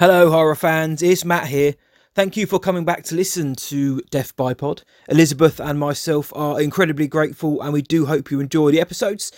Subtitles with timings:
[0.00, 1.02] Hello, horror fans.
[1.02, 1.74] It's Matt here.
[2.14, 4.82] Thank you for coming back to listen to Death by Pod.
[5.10, 9.30] Elizabeth and myself are incredibly grateful, and we do hope you enjoy the episodes.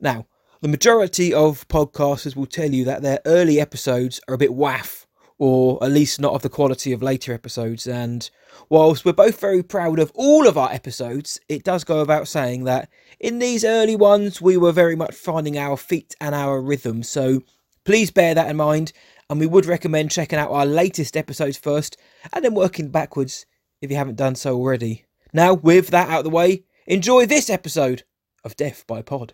[0.00, 0.26] Now,
[0.60, 5.06] the majority of podcasters will tell you that their early episodes are a bit waff,
[5.38, 7.86] or at least not of the quality of later episodes.
[7.86, 8.28] And
[8.68, 12.64] whilst we're both very proud of all of our episodes, it does go without saying
[12.64, 17.02] that in these early ones, we were very much finding our feet and our rhythm.
[17.02, 17.42] So
[17.86, 18.92] please bear that in mind
[19.32, 21.96] and we would recommend checking out our latest episodes first
[22.34, 23.46] and then working backwards
[23.80, 25.06] if you haven't done so already.
[25.32, 28.02] Now, with that out of the way, enjoy this episode
[28.44, 29.32] of Death by Pod.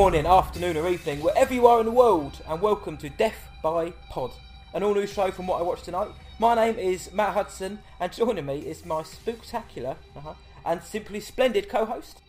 [0.00, 3.90] Morning, afternoon, or evening, wherever you are in the world, and welcome to Death by
[4.08, 4.30] Pod,
[4.72, 6.08] an all new show from what I watched tonight.
[6.38, 10.32] My name is Matt Hudson, and joining me is my spooktacular uh-huh,
[10.64, 12.22] and simply splendid co host.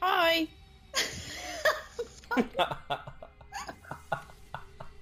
[0.00, 0.48] Hi.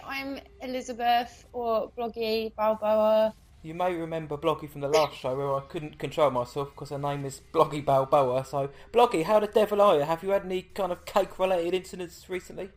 [0.04, 3.32] I'm Elizabeth or Bloggy Balboa.
[3.62, 6.98] You may remember Bloggy from the last show where I couldn't control myself because her
[6.98, 8.44] name is Bloggy Balboa.
[8.46, 10.02] So, Bloggy, how the devil are you?
[10.02, 12.70] Have you had any kind of cake related incidents recently?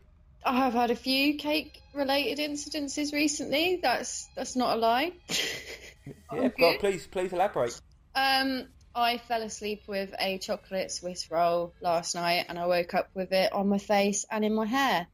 [0.44, 3.80] I have had a few cake related incidences recently.
[3.82, 5.12] That's that's not a lie.
[6.34, 7.80] yeah, God, please please elaborate.
[8.14, 13.08] Um, I fell asleep with a chocolate Swiss roll last night, and I woke up
[13.14, 15.06] with it on my face and in my hair.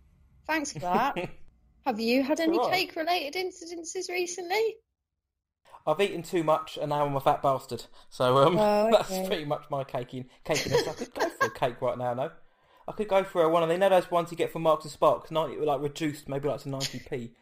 [0.49, 1.17] Thanks for that.
[1.87, 2.73] have you had any right.
[2.73, 4.77] cake related incidences recently?
[5.87, 7.85] I've eaten too much and now I'm a fat bastard.
[8.11, 10.87] So um, Oh, that's pretty much my caking cakiness.
[10.89, 12.31] I could go for a cake right now, no.
[12.89, 14.85] I could go for a one of they know those ones you get from Marks
[14.85, 17.33] and Sparks, ninety like reduced, maybe like to ninety p.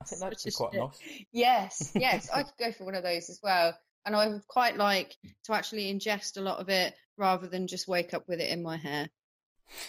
[0.00, 0.80] I think that'd be Such a quite shit.
[0.80, 0.98] nice.
[1.32, 3.76] Yes, yes, I could go for one of those as well.
[4.06, 7.86] And I would quite like to actually ingest a lot of it rather than just
[7.88, 9.08] wake up with it in my hair.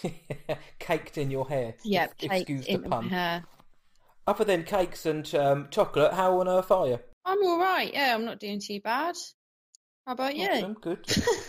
[0.78, 1.74] Caked in your hair.
[1.84, 3.08] Yep, Ex- cake excuse in the my pun.
[3.08, 3.44] hair.
[4.26, 6.98] Other than cakes and um, chocolate, how on earth are you?
[7.24, 7.92] I'm all right.
[7.92, 9.16] Yeah, I'm not doing too bad.
[10.06, 10.48] How about you?
[10.48, 11.06] Awesome, good.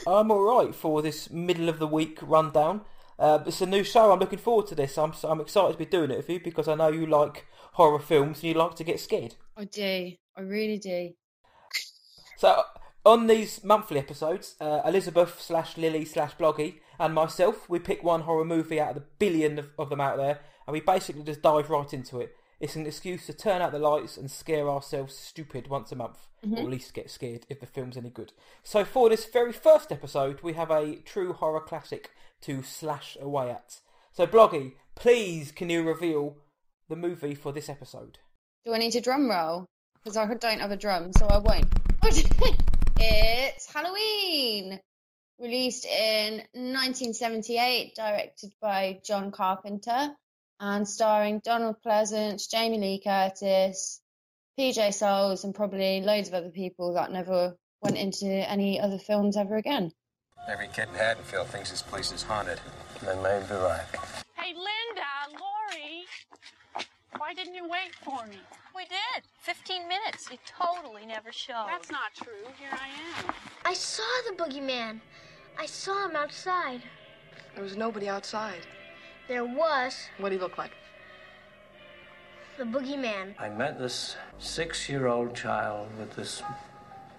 [0.08, 2.82] I'm all right for this middle of the week rundown.
[3.20, 4.12] Uh, it's a new show.
[4.12, 4.98] I'm looking forward to this.
[4.98, 8.00] I'm I'm excited to be doing it with you because I know you like horror
[8.00, 9.36] films and you like to get scared.
[9.58, 10.12] I do.
[10.38, 11.12] I really do.
[12.38, 12.64] So
[13.06, 18.22] on these monthly episodes, uh, Elizabeth slash Lily slash Bloggy and myself, we pick one
[18.22, 21.42] horror movie out of the billion of, of them out there, and we basically just
[21.42, 22.36] dive right into it.
[22.60, 26.28] It's an excuse to turn out the lights and scare ourselves stupid once a month,
[26.42, 26.58] or mm-hmm.
[26.58, 28.32] at least get scared if the film's any good.
[28.64, 32.12] So for this very first episode, we have a true horror classic
[32.42, 33.82] to slash away at.
[34.14, 36.38] So Bloggy, please can you reveal
[36.88, 38.20] the movie for this episode?
[38.64, 39.66] Do I need a drum roll?
[40.04, 41.68] Because I don't have a drum, so I won't.
[42.98, 44.80] it's Halloween!
[45.40, 50.16] Released in 1978, directed by John Carpenter,
[50.60, 54.02] and starring Donald Pleasence, Jamie Lee Curtis,
[54.60, 59.38] PJ Soles, and probably loads of other people that never went into any other films
[59.38, 59.92] ever again.
[60.48, 62.60] Every kid in Haddonfield thinks this place is haunted.
[63.00, 63.86] And they may be right.
[64.36, 66.06] Hey, Linda, Lori,
[67.18, 68.38] why didn't you wait for me?
[68.76, 69.24] We did.
[69.42, 70.30] 15 minutes.
[70.32, 71.66] It totally never showed.
[71.68, 72.46] That's not true.
[72.60, 73.34] Here I am.
[73.66, 75.02] I saw the boogeyman.
[75.58, 76.82] I saw him outside.
[77.56, 78.62] There was nobody outside.
[79.28, 80.72] There was What do he look like?
[82.58, 83.34] the boogeyman.
[83.38, 86.42] I met this six year old child with this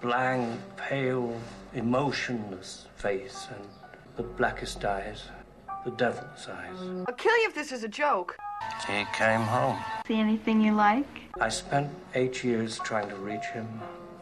[0.01, 1.39] blank, pale,
[1.75, 3.69] emotionless face and
[4.17, 5.25] the blackest eyes,
[5.85, 7.05] the devil's eyes.
[7.07, 8.39] I'll kill you if this is a joke.
[8.89, 9.79] He came home.
[10.07, 11.07] See anything you like?
[11.39, 13.69] I spent eight years trying to reach him,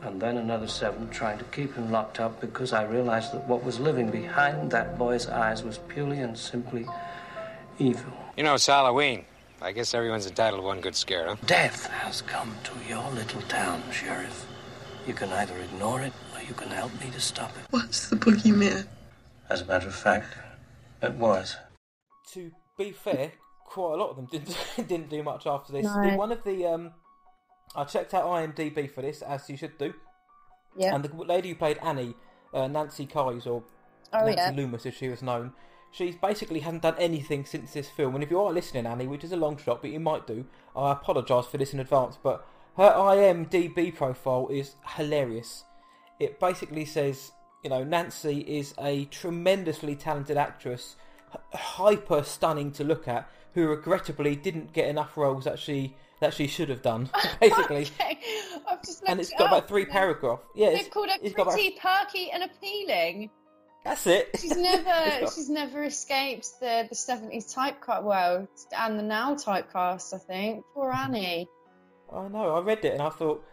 [0.03, 3.63] and then another seven trying to keep him locked up because I realized that what
[3.63, 6.87] was living behind that boy's eyes was purely and simply
[7.79, 8.13] evil.
[8.37, 9.25] You know, it's Halloween.
[9.63, 11.37] I guess everyone's entitled to one good scare, huh?
[11.47, 14.47] Death has come to your little town, Sheriff.
[15.07, 17.65] You can either ignore it or you can help me to stop it.
[17.71, 18.87] What's the boogeyman?
[19.49, 20.29] As a matter of fact,
[21.03, 21.57] it was.
[22.33, 23.33] to be fair,
[23.67, 24.57] quite a lot of them didn't
[24.89, 25.85] didn't do much after this.
[25.85, 26.17] No.
[26.17, 26.93] One of the um,
[27.77, 29.95] I checked out IMDb for this, as you should do,
[30.77, 30.95] Yeah.
[30.95, 32.15] and the lady who played Annie,
[32.53, 33.63] uh, Nancy Kyes or
[34.13, 34.51] Oh, Nancy yeah.
[34.55, 35.53] Loomis, as she was known,
[35.95, 38.17] She's basically hasn't done anything since this film.
[38.17, 40.45] And if you are listening, Annie, which is a long shot, but you might do,
[40.75, 42.19] I apologise for this in advance.
[42.21, 42.45] But
[42.77, 45.63] her IMDb profile is hilarious.
[46.19, 47.31] It basically says,
[47.63, 50.97] you know, Nancy is a tremendously talented actress,
[51.53, 56.47] hyper stunning to look at, who regrettably didn't get enough roles that she that she
[56.49, 57.09] should have done.
[57.41, 58.19] Basically, Okay,
[59.07, 60.43] and it's it got about three paragraphs.
[60.57, 63.31] Yeah, They've it's, called her it's got about- pretty, perky, and appealing.
[63.85, 64.31] That's it.
[64.41, 70.15] She's never, she's never escaped the the seventies typecast world and the now typecast.
[70.15, 71.15] I think poor mm-hmm.
[71.15, 71.49] Annie.
[72.13, 72.57] I know.
[72.57, 73.45] I read it and I thought,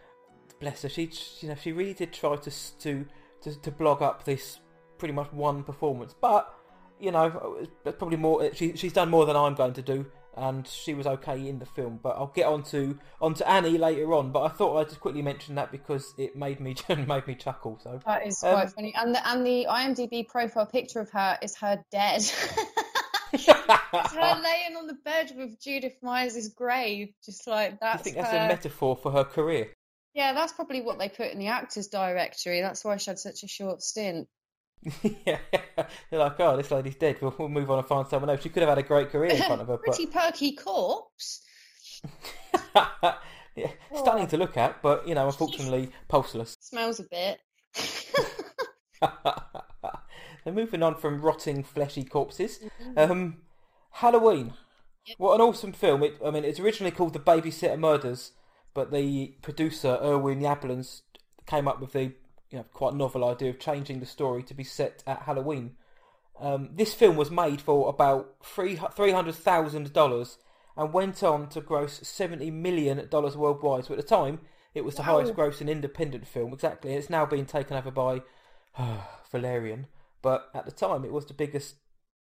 [0.60, 0.88] bless her.
[0.88, 3.06] She, you know, she really did try to to
[3.42, 4.60] to, to blog up this
[4.98, 6.54] pretty much one performance, but
[6.98, 8.44] you know, uh, it's probably more.
[8.44, 10.06] Uh, she, she's done more than I'm going to do,
[10.36, 12.00] and she was okay in the film.
[12.02, 14.32] But I'll get on to onto Annie later on.
[14.32, 17.78] But I thought I'd just quickly mention that because it made me made me chuckle.
[17.82, 18.94] So That is Um, quite funny.
[18.96, 22.22] And the and the IMDb profile picture of her is her dead.
[23.32, 27.86] it's her laying on the bed with Judith Myers' grave, just like that.
[27.86, 28.02] I that's.
[28.02, 28.36] think that's her.
[28.38, 29.68] a metaphor for her career.
[30.14, 32.60] Yeah, that's probably what they put in the actors directory.
[32.60, 34.28] That's why she had such a short stint.
[35.26, 35.38] yeah,
[36.10, 37.16] they're like, oh, this lady's dead.
[37.20, 38.42] We'll, we'll move on and find someone else.
[38.42, 41.42] She could have had a great career in front of her, but Pretty perky corpse.
[43.54, 46.56] yeah, stunning to look at, but you know, unfortunately, pulseless.
[46.60, 47.38] Smells a bit.
[50.44, 52.58] They're moving on from rotting, fleshy corpses.
[52.96, 53.38] Um,
[53.92, 54.54] Halloween.
[55.18, 56.02] What an awesome film!
[56.02, 58.32] It, I mean, it's originally called The Babysitter Murders,
[58.72, 61.02] but the producer Irwin Yablans
[61.46, 62.12] came up with the
[62.52, 65.76] you know quite a novel idea of changing the story to be set at Halloween.
[66.40, 70.38] Um, this film was made for about three three hundred thousand dollars
[70.76, 73.86] and went on to gross seventy million dollars worldwide.
[73.86, 74.40] So at the time,
[74.74, 75.18] it was the Wow.
[75.18, 76.52] highest grossing independent film.
[76.52, 78.22] Exactly, it's now been taken over by
[79.30, 79.86] Valerian,
[80.22, 81.76] but at the time, it was the biggest,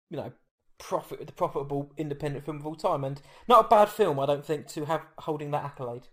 [0.09, 0.33] you know,
[0.77, 4.45] profit the profitable independent film of all time, and not a bad film, I don't
[4.45, 6.07] think, to have holding that accolade.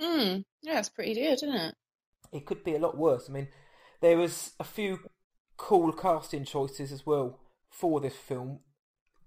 [0.00, 0.40] Hmm.
[0.62, 1.74] Yeah, it's pretty good, isn't it?
[2.32, 3.26] It could be a lot worse.
[3.28, 3.48] I mean,
[4.00, 5.00] there was a few
[5.56, 7.40] cool casting choices as well
[7.70, 8.60] for this film,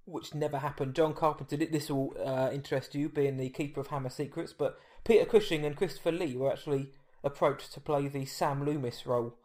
[0.05, 0.95] which never happened.
[0.95, 4.77] John Carpenter, did this will uh, interest you, being the keeper of Hammer Secrets, but
[5.03, 6.89] Peter Cushing and Christopher Lee were actually
[7.23, 9.35] approached to play the Sam Loomis role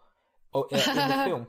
[0.55, 0.83] uh, in the
[1.25, 1.47] film.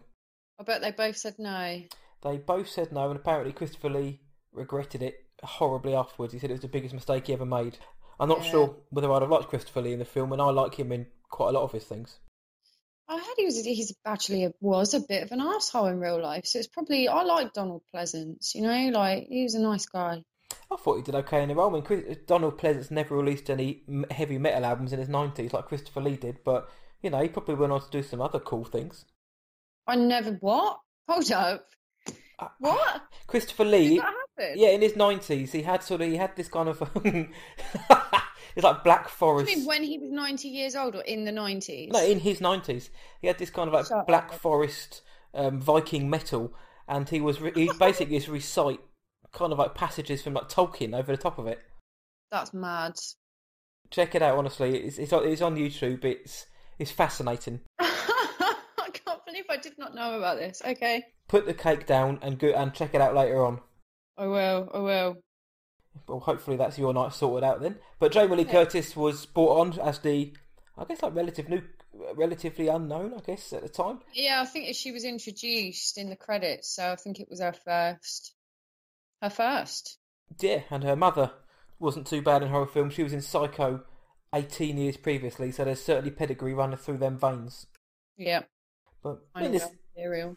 [0.60, 1.84] I bet they both said no.
[2.24, 4.22] They both said no, and apparently Christopher Lee
[4.52, 6.34] regretted it horribly afterwards.
[6.34, 7.78] He said it was the biggest mistake he ever made.
[8.20, 8.52] I'm not Yeah.
[8.52, 11.06] sure whether I'd have liked Christopher Lee in the film, and I like him in
[11.30, 12.20] quite a lot of his things.
[13.10, 16.22] I heard he was he's actually a, was a bit of an asshole in real
[16.22, 19.86] life, so it's probably I like Donald Pleasence, you know, like he was a nice
[19.86, 20.24] guy.
[20.72, 21.70] I thought he did okay in the role.
[21.70, 25.66] I mean, Chris, Donald Pleasence never released any heavy metal albums in his 90s like
[25.66, 26.70] Christopher Lee did, but,
[27.02, 29.06] you know, he probably went on to do some other cool things.
[29.86, 30.80] I never what?
[31.08, 31.66] Hold up,
[32.40, 33.02] Uh, what?
[33.28, 34.02] Christopher Lee,
[34.56, 36.80] yeah, in his 90s, he had sort of, he had this kind of,
[38.58, 39.48] it's like Black I Forest.
[39.56, 41.92] mean, when he was ninety years old or in the nineties?
[41.94, 42.90] No, in his nineties,
[43.22, 44.40] he had this kind of like Shut Black up.
[44.40, 45.02] Forest
[45.34, 46.54] um, Viking metal,
[46.88, 48.80] and he was re- he basically just recite
[49.32, 51.60] kind of like passages from like Tolkien over the top of it.
[52.32, 52.94] That's mad.
[53.90, 56.04] Check it out, honestly, it's it's on, it's on YouTube.
[56.04, 56.46] It's
[56.80, 57.62] it's fascinating.
[57.80, 60.62] I can't believe I did not know about this.
[60.66, 63.60] Okay, Put the cake down and go and check it out later on.
[64.18, 64.70] I will.
[64.74, 65.18] I will.
[66.08, 67.78] Well, hopefully that's your night sorted out then.
[68.00, 68.52] But Jamie Lee Yeah.
[68.52, 70.34] Curtis was brought on as the,
[70.78, 71.62] I guess like relative new,
[72.16, 74.00] relatively unknown, I guess at the time.
[74.14, 77.54] Yeah, I think she was introduced in the credits, so I think it was her
[77.54, 78.34] first.
[79.22, 79.98] Her first.
[80.40, 81.32] Yeah, and her mother
[81.80, 82.94] wasn't too bad in horror films.
[82.94, 83.84] She was in Psycho
[84.36, 87.66] 18 years previously, so there's certainly pedigree running through them veins.
[88.18, 88.44] Yeah,
[89.04, 90.36] But I mean, this, material.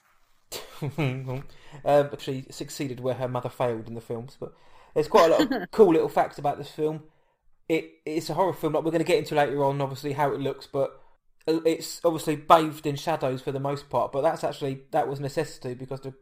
[0.98, 1.44] um,
[1.84, 4.36] but she succeeded where her mother failed in the films.
[4.38, 4.52] But
[4.94, 7.04] there's quite a lot of cool little facts about this film.
[7.68, 10.32] It it's a horror film, like we're going to get into later on, obviously how
[10.32, 11.00] it looks, but
[11.46, 14.12] uh, it's obviously bathed in shadows for the most part.
[14.12, 16.14] But that's actually that was necessity because the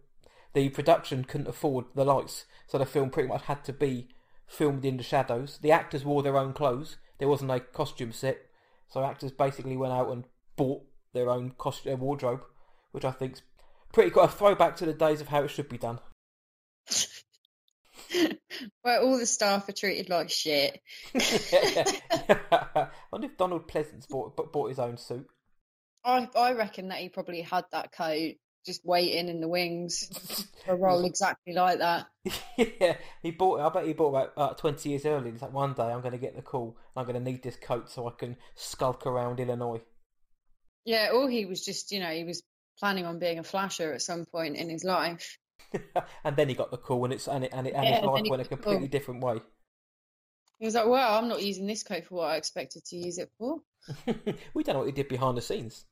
[0.55, 4.09] the production couldn't afford the lights, so the film pretty much had to be
[4.47, 5.59] filmed in the shadows.
[5.63, 6.97] The actors wore their own clothes.
[7.19, 8.39] There wasn't a costume set,
[8.89, 10.25] so actors basically went out and
[10.57, 10.83] bought
[11.13, 12.43] their own costume wardrobe,
[12.93, 13.43] which I think's
[13.93, 14.23] pretty cool.
[14.23, 16.01] A throwback to the days of how it should be done.
[18.83, 20.81] Where all the staff are treated like shit.
[21.15, 25.27] I wonder if Donald Pleasence bought bought his own suit.
[26.05, 28.35] I I reckon that he probably had that coat
[28.67, 32.07] just waiting in the wings for a role exactly like that.
[32.57, 33.61] yeah, he bought.
[33.61, 35.31] I bet he bought about uh, twenty years early.
[35.31, 36.77] He's like, one day I'm going to get the call.
[36.97, 39.81] I'm going to need this coat so I can skulk around Illinois.
[40.85, 42.43] Yeah, or he was just, you know, he was
[42.79, 45.39] planning on being a flasher at some point in his life.
[46.25, 48.05] and then he got the call, and it's and it and, it, and Yeah, his
[48.05, 48.89] life went a completely call.
[48.89, 49.41] different way.
[50.59, 53.19] He was like, "Well, I'm not using this coat for what I expected to use
[53.19, 53.61] it for."
[54.55, 55.85] we don't know what he did behind the scenes.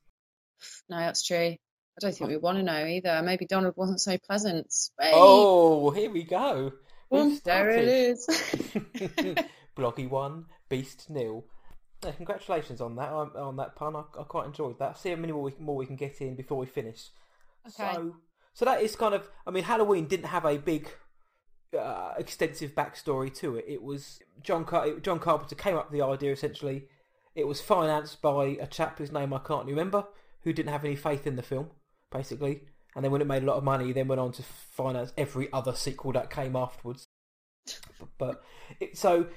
[0.89, 1.55] No, that's true.
[1.97, 3.21] I don't think we want to know either.
[3.23, 4.73] Maybe Donald wasn't so pleasant.
[4.99, 5.11] Wait.
[5.13, 6.71] Oh, here we go.
[7.09, 8.27] We've there it is.
[9.77, 11.45] Bloggy one, Beast nil.
[12.03, 13.95] Yeah, congratulations on that on that pun.
[13.95, 14.97] I, I quite enjoyed that.
[14.97, 17.09] See how many more we, more we can get in before we finish.
[17.67, 17.93] Okay.
[17.93, 18.15] So,
[18.57, 19.29] so that is kind of.
[19.45, 20.89] I mean, Halloween didn't have a big,
[21.79, 23.65] uh, extensive backstory to it.
[23.67, 26.31] It was John Car- John Carpenter came up with the idea.
[26.31, 26.85] Essentially,
[27.35, 30.05] it was financed by a chap whose name I can't remember,
[30.41, 31.69] who didn't have any faith in the film,
[32.11, 32.61] basically.
[32.95, 35.13] And then when it made a lot of money, he then went on to finance
[35.19, 37.05] every other sequel that came afterwards.
[38.17, 38.41] But
[38.79, 39.27] it, so,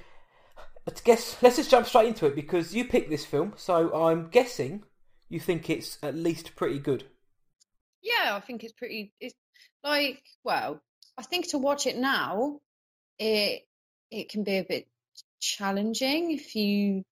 [0.87, 4.29] I guess let's just jump straight into it because you picked this film, so I'm
[4.29, 4.83] guessing
[5.29, 7.03] you think it's at least pretty good.
[8.01, 9.13] Yeah, I think it's pretty.
[9.19, 9.35] It's
[9.83, 10.81] like, well,
[11.17, 12.59] I think to watch it now,
[13.19, 13.63] it
[14.09, 14.87] it can be a bit
[15.39, 17.03] challenging if you,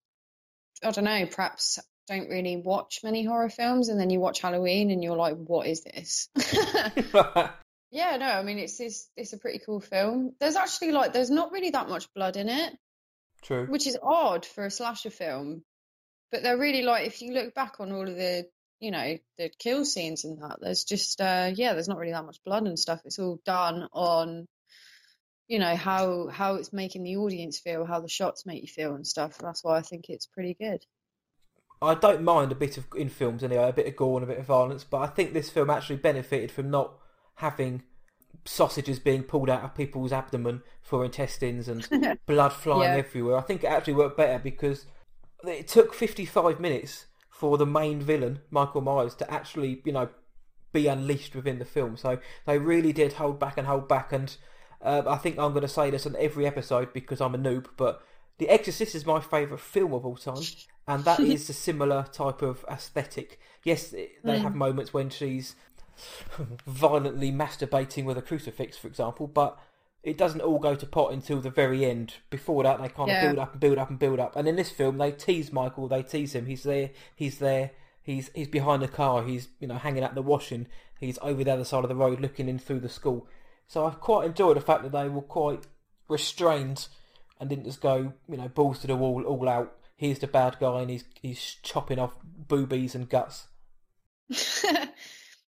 [0.83, 4.91] I don't know, perhaps don't really watch many horror films, and then you watch Halloween,
[4.91, 6.29] and you're like, what is this?
[7.91, 10.33] yeah, no, I mean, it's it's it's a pretty cool film.
[10.39, 12.77] There's actually like, there's not really that much blood in it,
[13.43, 13.67] True.
[13.67, 15.63] which is odd for a slasher film.
[16.31, 18.47] But they're really like, if you look back on all of the,
[18.79, 22.25] you know, the kill scenes and that, there's just, uh, yeah, there's not really that
[22.25, 23.01] much blood and stuff.
[23.05, 24.47] It's all done on,
[25.47, 28.95] you know, how how it's making the audience feel, how the shots make you feel
[28.95, 29.37] and stuff.
[29.37, 30.85] That's why I think it's pretty good.
[31.81, 34.33] I don't mind a bit of in films anyway, a bit of gore and a
[34.33, 36.93] bit of violence, but I think this film actually benefited from not
[37.35, 37.83] having
[38.45, 41.87] sausages being pulled out of people's abdomen for intestines and
[42.27, 42.97] blood flying Yeah.
[42.97, 43.37] everywhere.
[43.37, 44.85] I think it actually worked better because
[45.45, 47.05] it took 55 minutes
[47.39, 50.09] for the main villain, Michael Myers, to actually, you know,
[50.73, 51.95] be unleashed within the film.
[51.95, 54.11] So they really did hold back and hold back.
[54.11, 54.35] And
[54.81, 57.67] uh, I think I'm going to say this on every episode because I'm a noob,
[57.77, 58.01] but
[58.39, 60.43] The Exorcist is my favourite film of all time,
[60.87, 63.39] and that is a similar type of aesthetic.
[63.63, 64.41] Yes, they Mm.
[64.41, 65.55] have moments when she's
[66.65, 69.57] violently masturbating with a crucifix, for example, but
[70.03, 72.15] it doesn't all go to pot until the very end.
[72.29, 73.25] Before that, they kind of Yeah.
[73.27, 74.35] build up and build up and build up.
[74.35, 75.87] And in this film, they tease Michael.
[75.87, 76.45] They tease him.
[76.45, 76.91] He's there.
[77.15, 77.71] He's there.
[78.01, 79.23] He's he's behind the car.
[79.23, 80.67] He's you know hanging out the washing.
[80.99, 83.27] He's over the other side of the road, looking in through the school.
[83.67, 85.67] So I quite enjoyed the fact that they were quite
[86.07, 86.87] restrained
[87.39, 89.75] and didn't just go you know balls to the wall, all out.
[89.95, 93.47] Here's the bad guy, and he's he's chopping off boobies and guts.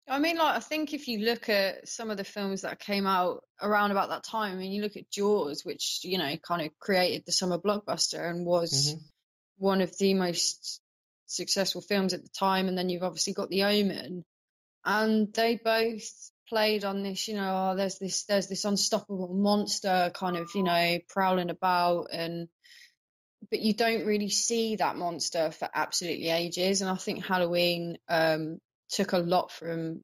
[0.06, 3.06] I mean, like, I think if you look at some of the films that came
[3.06, 6.62] out around about that time, I mean, you look at Jaws, which, you know, kind
[6.62, 9.02] of created the summer blockbuster and was Mhm.
[9.56, 10.82] one of the most
[11.26, 12.68] successful films at the time.
[12.68, 14.24] And then you've obviously got The Omen,
[14.84, 20.12] and they both played on this, you know, oh, there's this, there's this unstoppable monster
[20.14, 22.48] kind of, you know, prowling about and
[23.50, 26.80] but you don't really see that monster for absolutely ages.
[26.80, 28.58] And I think Halloween um,
[28.94, 30.00] took a lot from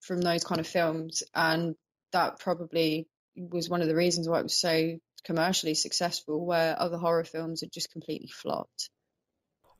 [0.00, 1.74] from those kind of films, and
[2.12, 6.98] that probably was one of the reasons why it was so commercially successful, where other
[6.98, 8.90] horror films had just completely flopped.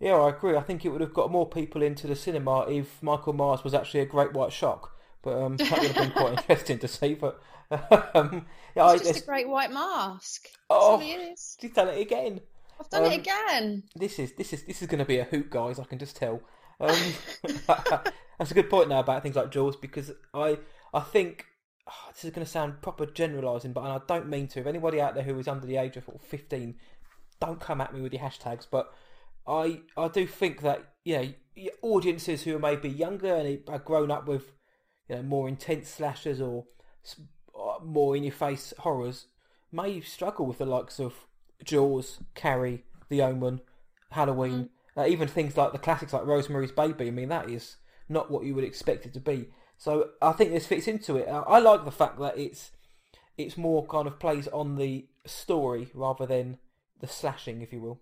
[0.00, 0.56] Yeah, I agree.
[0.56, 3.74] I think it would have got more people into the cinema if Michael Myers was
[3.74, 4.90] actually a great white shark.
[5.22, 7.14] But um, that would have been quite interesting to see.
[7.14, 7.40] But
[8.14, 8.46] um,
[8.76, 9.22] yeah, I It's just guess.
[9.22, 10.48] a great white mask.
[10.68, 11.58] Oh, all it is.
[11.60, 12.40] she's done it again.
[12.80, 13.84] I've done um, it again.
[13.94, 15.78] This is this is this is going to be a hoot, guys.
[15.78, 16.40] I can just tell.
[16.80, 16.98] Um,
[18.38, 20.58] that's a good point now about things like Jaws because I
[20.92, 21.46] I think
[21.88, 24.60] oh, this is going to sound proper generalising, but and I don't mean to.
[24.60, 26.76] If anybody out there who is under the age of fifteen,
[27.40, 28.66] don't come at me with your hashtags.
[28.70, 28.92] But
[29.46, 31.24] I I do think that yeah,
[31.56, 34.52] y- audiences who are maybe younger and are grown up with
[35.08, 36.64] you know more intense slashers or
[37.58, 39.26] uh, more in your face horrors
[39.70, 41.26] may struggle with the likes of
[41.64, 43.60] Jaws, Carrie, The Omen,
[44.10, 47.08] Halloween, uh, even things like the classics like Rosemary's Baby.
[47.08, 47.76] I mean, that is
[48.08, 49.48] not what you would expect it to be.
[49.76, 51.28] So I think this fits into it.
[51.28, 52.70] I, I like the fact that it's
[53.36, 56.58] it's more kind of plays on the story rather than
[57.00, 58.00] the slashing, if you will.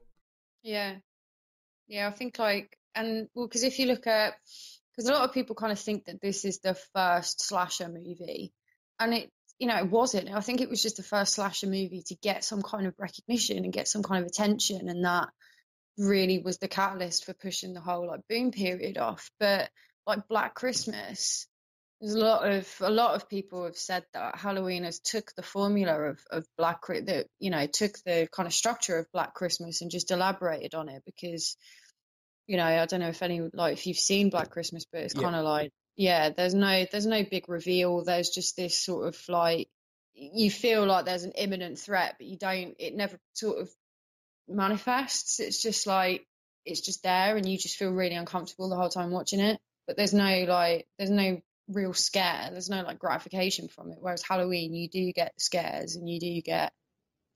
[0.62, 0.96] Yeah.
[1.88, 4.34] Yeah, I think like, and well, because if you look at,
[4.94, 8.52] because a lot of people kind of think that this is the first slasher movie,
[9.00, 10.30] and it, you know, it wasn't.
[10.30, 13.64] I think it was just the first slasher movie to get some kind of recognition
[13.64, 15.28] and get some kind of attention, and that
[15.98, 19.30] really was the catalyst for pushing the whole like boom period off.
[19.40, 19.70] But
[20.06, 21.46] like Black Christmas,
[22.00, 25.42] there's a lot of a lot of people have said that Halloween has took the
[25.42, 29.82] formula of of Black that you know took the kind of structure of Black Christmas
[29.82, 31.56] and just elaborated on it because
[32.46, 35.14] you know I don't know if any like if you've seen Black Christmas, but it's
[35.14, 35.22] Yeah.
[35.22, 38.04] kind of like yeah, there's no there's no big reveal.
[38.04, 39.68] There's just this sort of like
[40.14, 42.74] you feel like there's an imminent threat, but you don't.
[42.78, 43.70] It never sort of
[44.48, 45.40] manifests.
[45.40, 46.26] It's just like
[46.64, 49.58] it's just there, and you just feel really uncomfortable the whole time watching it.
[49.86, 52.48] But there's no like there's no real scare.
[52.50, 53.98] There's no like gratification from it.
[54.00, 56.72] Whereas Halloween, you do get scares, and you do get,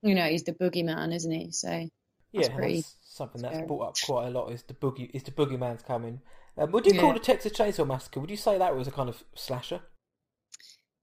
[0.03, 1.51] you know, he's the boogeyman, isn't he?
[1.53, 1.89] So
[2.33, 4.53] Yeah, pretty that's something that's brought up quite a lot.
[4.53, 5.11] Is the boogie?
[5.13, 6.21] Is the boogeyman's coming?
[6.59, 8.21] Um, would you call the Texas Chainsaw Massacre?
[8.21, 9.81] Would you say that was a kind of slasher?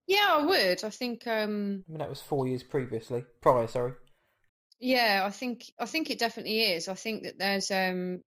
[0.07, 0.83] yeah, I would.
[0.83, 3.67] I think um I mean, that was four years previously, prior.
[3.67, 3.93] Sorry.
[4.79, 6.88] Yeah, I think I think it definitely is.
[6.88, 8.21] I think that there's um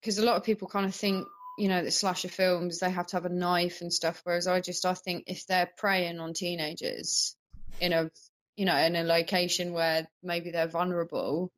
[0.00, 1.26] because a lot of people kind of think,
[1.62, 4.60] you know, that slasher films they have to have a knife and stuff, whereas I
[4.60, 7.36] just I think if they're preying on teenagers
[7.80, 8.10] in a
[8.56, 11.52] you know, in a location where maybe they're vulnerable,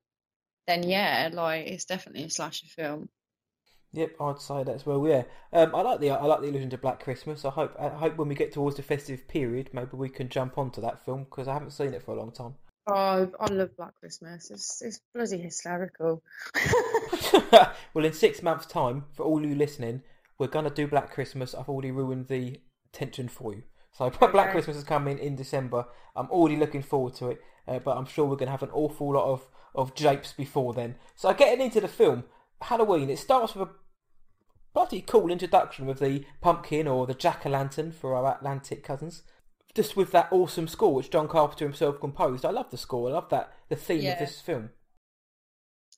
[0.66, 3.08] then yeah, like it's definitely a slasher film.
[3.94, 5.08] Yep, I'd say that as well.
[5.08, 5.22] Yeah,
[5.54, 7.46] um, I like the I like the illusion to Black Christmas.
[7.46, 10.58] I hope I hope when we get towards the festive period, maybe we can jump
[10.58, 12.56] onto that film because I haven't seen it for a long time.
[12.86, 14.50] Oh, I love Black Christmas.
[14.50, 16.22] It's it's bloody hysterical.
[17.94, 20.02] well, in six months' time, for all you listening,
[20.38, 21.54] we're gonna do Black Christmas.
[21.54, 22.60] I've already ruined the
[22.92, 23.62] tension for you.
[23.92, 25.86] So Black Christmas is coming in December.
[26.14, 29.14] I'm already looking forward to it, uh, but I'm sure we're gonna have an awful
[29.14, 30.96] lot of of japes before then.
[31.16, 32.24] So getting into the film,
[32.64, 33.10] Halloween.
[33.10, 33.72] It starts with a
[34.72, 39.22] bloody cool introduction with the pumpkin or the jack o' lantern for our Atlantic cousins.
[39.74, 42.44] Just with that awesome score which John Carpenter himself composed.
[42.44, 43.08] I love the score.
[43.08, 44.12] I love that the theme Yeah.
[44.12, 44.70] of this film.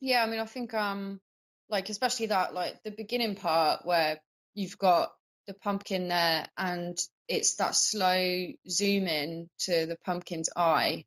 [0.00, 1.20] Yeah, I mean, I think um,
[1.68, 4.20] like especially that like the beginning part where
[4.54, 5.12] you've got
[5.46, 11.04] the pumpkin there and it's that slow zoom in to the pumpkin's eye.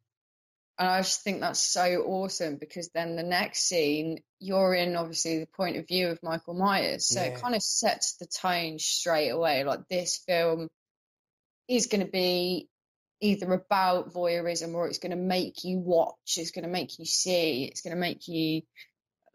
[0.77, 5.39] And I just think that's so awesome because then the next scene, you're in obviously
[5.39, 7.05] the point of view of Michael Myers.
[7.05, 9.65] So it kind of sets the tone straight away.
[9.65, 10.69] Like this film
[11.69, 12.67] is going to be
[13.21, 17.05] either about voyeurism or it's going to make you watch, it's going to make you
[17.05, 18.61] see, it's going to make you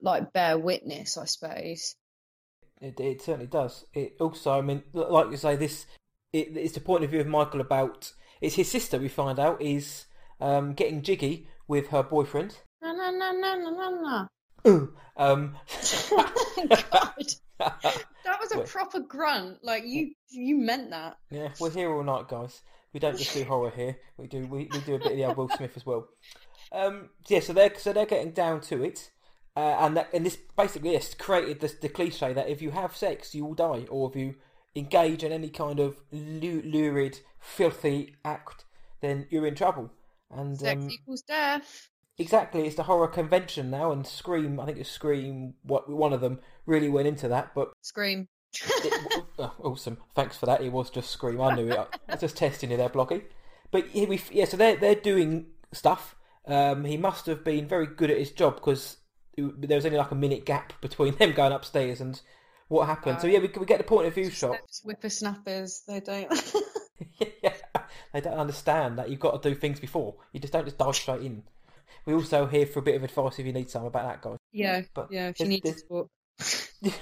[0.00, 1.94] like bear witness, I suppose.
[2.80, 3.84] It, it certainly does.
[3.94, 5.86] It also, I mean, like you say, this
[6.32, 8.98] it, it's the point of view of Michael about it's his sister.
[8.98, 10.06] We find out is
[10.40, 12.58] um, getting jiggy with her boyfriend.
[12.82, 14.26] Na na na na na na na.
[14.66, 14.92] Ooh.
[15.16, 15.56] Um,
[16.68, 17.34] God,
[17.82, 19.58] that was a proper grunt.
[19.62, 21.16] Like you, you meant that.
[21.30, 22.62] yeah, we're here all night, guys.
[22.92, 23.96] We don't just do horror here.
[24.16, 26.08] We do we, we do a bit of the old Will Smith as well.
[26.72, 29.10] Um, yeah, so they're so they're getting down to it,
[29.56, 32.96] uh, and that, and this basically yes created the, the cliche that if you have
[32.96, 34.36] sex, you will die, or if you
[34.76, 38.64] engage in any kind of lurid, filthy act,
[39.00, 39.90] then you're in trouble.
[40.30, 41.90] And Sex um, equals death.
[42.16, 44.60] Exactly, it's the horror convention now, and Scream.
[44.60, 45.54] I think it's Scream.
[45.62, 48.28] What one of them really went into that, but Scream.
[48.54, 49.98] it, oh, awesome.
[50.14, 50.60] Thanks for that.
[50.60, 51.40] It was just Scream.
[51.40, 51.78] I knew it.
[51.78, 53.22] I was just testing you there, Bloggy.
[53.72, 54.44] But here we, yeah.
[54.44, 56.14] So they're they're doing stuff.
[56.46, 58.98] Um, he must have been very good at his job because
[59.36, 62.20] there was only like a minute gap between them going upstairs and
[62.68, 63.20] what happened.
[63.20, 64.56] so yeah, we, we get the point of view shot.
[64.84, 65.82] Whippersnappers.
[65.86, 66.30] They don't.
[67.42, 67.52] yeah,
[68.12, 70.14] they don't understand that you've got to do things before.
[70.32, 71.42] You just don't just dive straight in.
[72.06, 74.38] We also here for a bit of advice if you need some about that, guys.
[74.52, 75.28] yeah, But yeah.
[75.28, 76.08] If you need to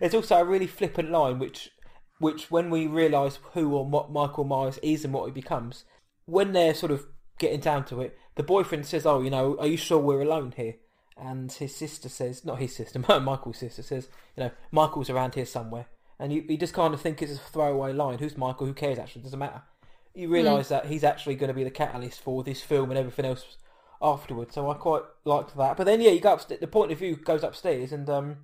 [0.00, 1.70] there's- also a really flippant line, which,
[2.18, 5.84] which when we realise who or what Michael Myers is and what he becomes,
[6.26, 7.06] when they're sort of
[7.38, 10.54] getting down to it, the boyfriend says, "Oh, you know, are you sure we're alone
[10.56, 10.76] here?"
[11.16, 15.46] And his sister says, not his sister, Michael's sister says, "You know, Michael's around here
[15.46, 15.86] somewhere."
[16.18, 18.18] And you, you just kind of think it's a throwaway line.
[18.18, 18.66] Who's Michael?
[18.66, 18.98] Who cares?
[18.98, 19.62] Actually, it doesn't matter.
[20.14, 20.34] You hmm.
[20.34, 23.56] realise that he's actually going to be the catalyst for this film and everything else
[24.02, 24.54] afterwards.
[24.54, 25.76] So I quite liked that.
[25.76, 26.60] But then, yeah, you go upstairs.
[26.60, 28.36] The point of view goes upstairs, and um,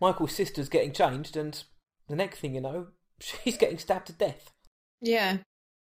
[0.00, 1.62] Michael's sister's getting changed, and
[2.08, 2.88] the next thing you know,
[3.20, 4.50] she's getting stabbed to death.
[5.00, 5.38] Yeah,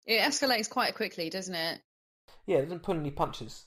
[0.05, 1.81] it escalates quite quickly, doesn't it?
[2.45, 3.65] Yeah, it doesn't pull any punches.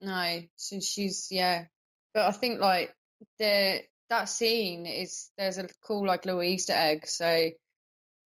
[0.00, 1.64] No, since she's yeah,
[2.12, 2.94] but I think like
[3.38, 7.06] the that scene is there's a cool like little Easter egg.
[7.06, 7.50] So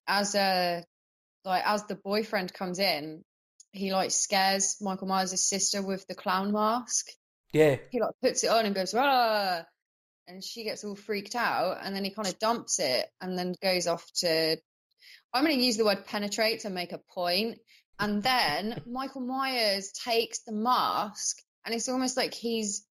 [0.06, 0.84] as a
[1.44, 3.24] like as the boyfriend comes in,
[3.78, 7.06] he like scares Michael Myers' sister with the clown mask.
[7.52, 9.64] Yeah, He like puts it on and goes ah,
[10.26, 13.54] and she gets all freaked out, and then he kind of dumps it and then
[13.62, 14.58] goes off to.
[15.32, 17.58] I'm going to use the word penetrate to make a point.
[17.98, 22.84] And then Michael Myers takes the mask, and it's almost like he's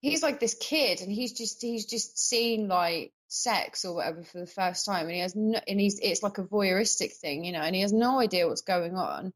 [0.00, 4.40] he's like this kid, and he's just he's just seen like sex or whatever for
[4.40, 7.52] the first time, and he has no, and he's it's like a voyeuristic thing, you
[7.52, 9.32] know, and he has no idea what's going on.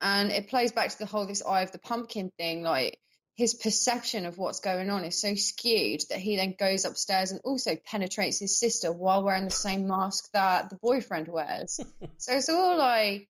[0.00, 2.98] And it plays back to the whole this eye of the pumpkin thing, like
[3.36, 7.40] his perception of what's going on is so skewed that he then goes upstairs and
[7.44, 11.80] also penetrates his sister while wearing the same mask that the boyfriend wears.
[12.18, 13.28] so it's all like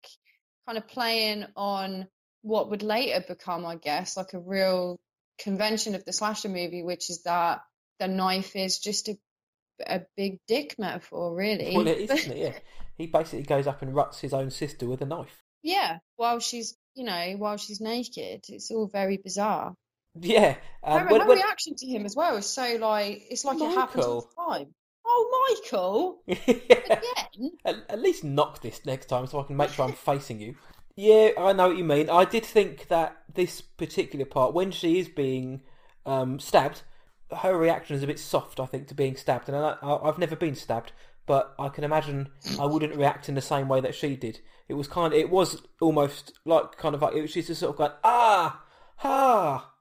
[0.66, 2.08] kind of playing on
[2.42, 4.98] what would later become, I guess, like a real
[5.38, 7.60] convention of the slasher movie, which is that
[7.98, 9.18] the knife is just a
[9.86, 11.76] a big dick metaphor, really.
[11.76, 12.38] Well, it is, isn't it?
[12.38, 12.58] Yeah.
[12.96, 15.39] He basically goes up and ruts his own sister with a knife.
[15.62, 19.74] Yeah, while she's you know while she's naked, it's all very bizarre.
[20.18, 20.56] Yeah.
[20.82, 23.74] Um, her, when- her reaction to him as well is so like it's like it
[23.74, 24.74] happens all the time.
[25.06, 26.22] Oh, Michael!
[26.26, 26.98] Yeah.
[26.98, 27.50] Again?
[27.64, 30.54] At, at least knock this next time so I can make sure I'm facing you.
[30.96, 32.10] Yeah, I know what you mean.
[32.10, 35.62] I did think that this particular part, when she is being
[36.04, 36.82] um, stabbed,
[37.34, 39.48] her reaction is a bit soft, I think, to being stabbed.
[39.48, 40.92] And I, I, I've never been stabbed,
[41.26, 44.40] but I can imagine I wouldn't react in the same way that she did.
[44.70, 47.70] It was kind of, it was almost like kind of like, it was just sort
[47.70, 48.62] of going, ah,
[49.02, 49.72] ah,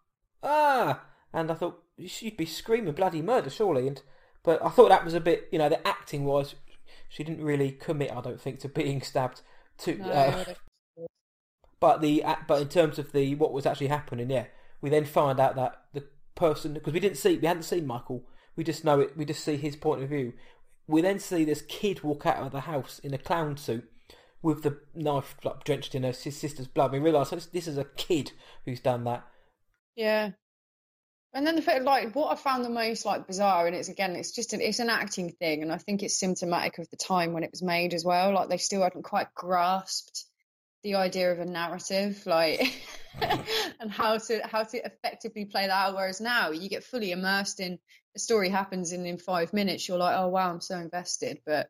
[0.42, 1.02] ah.
[1.32, 3.88] And I thought, she'd be screaming bloody murder, surely.
[3.88, 4.02] And
[4.44, 6.56] But I thought that was a bit, you know, the acting was
[7.08, 9.42] she didn't really commit, I don't think, to being stabbed.
[9.80, 10.46] To, No, uh,
[11.80, 14.46] but the but in terms of the what was actually happening, yeah,
[14.82, 18.24] we then find out that the person because we didn't see we hadn't seen Michael,
[18.56, 19.16] we just know it.
[19.16, 20.34] We just see his point of view.
[20.88, 23.90] We then see this kid walk out of the house in a clown suit
[24.42, 26.92] with the knife like, drenched in her sister's blood.
[26.92, 28.32] We realise this, this is a kid
[28.66, 29.26] who's done that.
[29.96, 30.32] Yeah.
[31.34, 34.16] And then the fact, like, what I found the most like bizarre, and it's again,
[34.16, 37.34] it's just an, it's an acting thing, and I think it's symptomatic of the time
[37.34, 38.34] when it was made as well.
[38.34, 40.26] Like they still hadn't quite grasped
[40.82, 42.82] the idea of a narrative, like,
[43.80, 45.96] and how to how to effectively play that out.
[45.96, 47.78] Whereas now you get fully immersed in
[48.16, 49.88] the story happens in in five minutes.
[49.88, 51.42] You're like, oh wow, I'm so invested.
[51.46, 51.70] But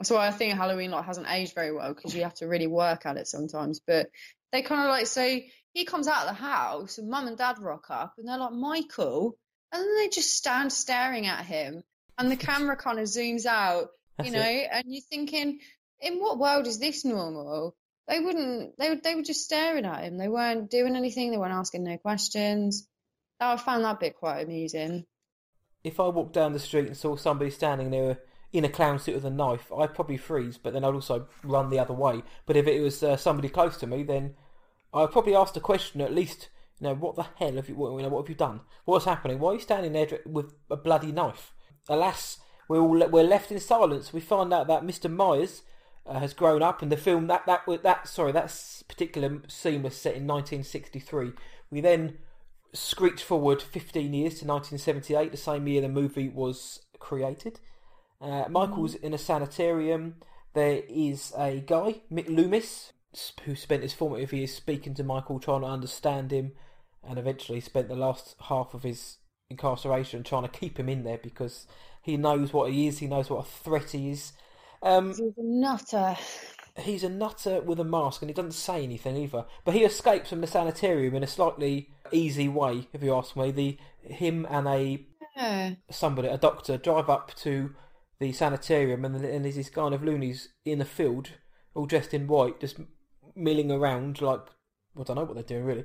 [0.00, 2.66] that's why I think Halloween like hasn't aged very well because you have to really
[2.66, 3.80] work at it sometimes.
[3.86, 4.08] But
[4.50, 5.38] they kind of like so
[5.74, 8.52] he comes out of the house and mum and dad rock up and they're like
[8.54, 9.36] Michael
[9.70, 11.82] and then they just stand staring at him
[12.16, 13.88] and the camera kind of zooms out
[14.24, 14.68] you That's know it.
[14.72, 15.60] and you're thinking
[16.00, 17.76] in what world is this normal
[18.08, 21.38] they wouldn't they would they were just staring at him they weren't doing anything they
[21.38, 22.88] weren't asking no questions
[23.38, 25.04] I found that bit quite amusing
[25.84, 28.18] If I walked down the street and saw somebody standing there
[28.52, 31.70] in a clown suit with a knife, I'd probably freeze, but then I'd also run
[31.70, 32.22] the other way.
[32.46, 34.34] But if it was uh, somebody close to me, then
[34.92, 36.48] I'd probably ask the question at least,
[36.80, 38.60] you know, what the hell have you, you know, what have you done?
[38.84, 39.38] What's happening?
[39.38, 41.52] Why are you standing there with a bloody knife?
[41.88, 44.12] Alas, we're all we're left in silence.
[44.12, 45.10] We find out that Mr.
[45.10, 45.62] Myers
[46.06, 48.54] uh, has grown up, and the film that that that sorry that
[48.88, 51.32] particular scene was set in 1963.
[51.70, 52.18] We then
[52.72, 57.58] screech forward 15 years to 1978, the same year the movie was created.
[58.20, 60.16] Uh, Michael's in a sanitarium.
[60.52, 62.92] There is a guy, Mick Loomis,
[63.44, 66.52] who spent his formative years speaking to Michael, trying to understand him,
[67.02, 71.18] and eventually spent the last half of his incarceration trying to keep him in there
[71.18, 71.66] because
[72.02, 74.32] he knows what he is, he knows what a threat he is.
[74.82, 76.16] Um, he's a nutter
[76.78, 79.44] he's a nutter with a mask and he doesn't say anything either.
[79.64, 83.50] But he escapes from the sanitarium in a slightly easy way, if you ask me.
[83.50, 85.06] The him and a
[85.36, 87.74] yeah somebody, a doctor, drive up to
[88.20, 91.30] the sanitarium and, and there's this kind of loonies in the field,
[91.74, 92.76] all dressed in white, just
[93.34, 94.40] milling around like
[94.94, 95.84] well, I don't know what they're doing really.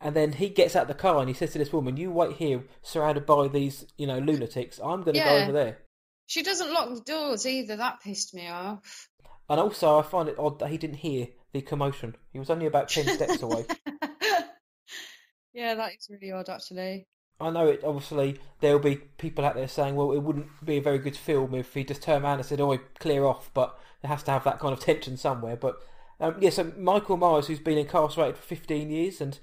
[0.00, 2.10] And then he gets out of the car and he says to this woman, "You
[2.10, 4.80] wait here, surrounded by these, you know, lunatics.
[4.82, 5.78] I'm going to go over there."
[6.26, 9.08] she doesn't lock the doors either that pissed me off
[9.50, 12.16] And also, I find it odd that he didn't hear the commotion.
[12.32, 13.66] He was only about ten steps away.
[15.52, 17.06] yeah that is really odd actually
[17.42, 17.82] I know it.
[17.84, 21.54] Obviously, there'll be people out there saying, "Well, it wouldn't be a very good film
[21.54, 24.44] if he just turned around and said, "Oh, clear off." But it has to have
[24.44, 25.56] that kind of tension somewhere.
[25.56, 25.80] But
[26.20, 29.38] um, yeah, so Michael Myers, who's been incarcerated for 15 years and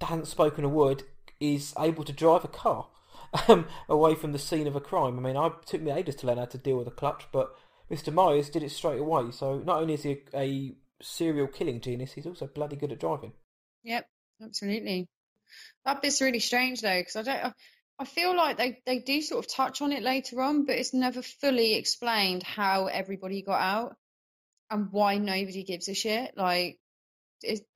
[0.00, 1.04] hasn't spoken a word,
[1.40, 2.88] is able to drive a car
[3.48, 5.18] um, away from the scene of a crime.
[5.18, 7.54] I mean, I took me ages to learn how to deal with a clutch, but
[7.90, 8.12] Mr.
[8.12, 9.30] Myers did it straight away.
[9.30, 13.00] So not only is he a, a serial killing genius, he's also bloody good at
[13.00, 13.32] driving.
[13.82, 14.06] Yep,
[14.42, 15.08] absolutely.
[15.84, 17.54] That bit's really strange though, because I don't.
[17.98, 20.94] I- feel like they they do sort of touch on it later on, but it's
[20.94, 23.96] never fully explained how everybody got out
[24.70, 26.32] and why nobody gives a shit.
[26.34, 26.78] Like,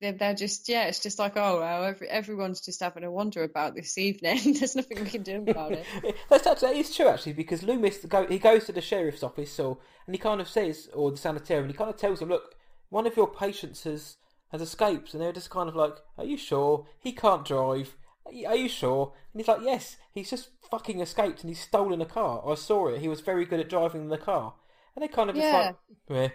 [0.01, 3.75] they're just yeah, it's just like oh well, every, everyone's just having a wonder about
[3.75, 4.53] this evening.
[4.59, 5.85] There's nothing we can do about it.
[6.29, 9.51] That's actually, that is true actually because Loomis go, he goes to the sheriff's office
[9.51, 12.55] so and he kind of says or the sanitarium he kind of tells him look
[12.89, 14.17] one of your patients has
[14.49, 18.31] has escaped and they're just kind of like are you sure he can't drive are
[18.33, 22.01] you, are you sure and he's like yes he's just fucking escaped and he's stolen
[22.01, 24.53] a car I saw it he was very good at driving the car
[24.95, 25.71] and they kind of just Yeah.
[26.09, 26.33] like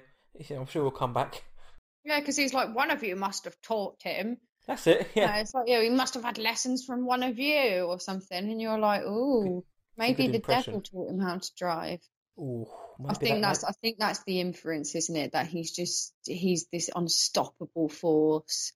[0.49, 1.45] yeah I'm sure we'll come back
[2.05, 4.39] Yeah, because he's like one of you must have taught him.
[4.67, 5.09] That's it.
[5.15, 5.35] Yeah.
[5.35, 8.39] Uh, it's like, yeah, he must have had lessons from one of you or something.
[8.51, 9.65] And you're like, oh,
[9.99, 10.75] maybe the impression.
[10.75, 12.01] devil taught him how to drive.
[12.39, 12.67] Ooh,
[13.09, 15.33] I think that- that's I think that's the inference, isn't it?
[15.33, 18.73] That he's just he's this unstoppable force.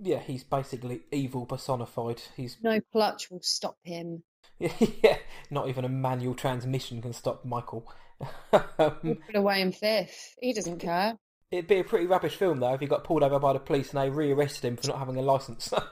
[0.00, 2.20] yeah, he's basically evil personified.
[2.36, 4.22] He's No clutch will stop him.
[4.58, 5.18] yeah,
[5.50, 7.86] not even a manual transmission can stop Michael.
[8.52, 10.34] Um, put away in fifth.
[10.40, 11.16] He doesn't care.
[11.52, 13.90] it'd be a pretty rubbish film though if he got pulled over by the police
[13.92, 15.72] and they rearrested him for not having a license.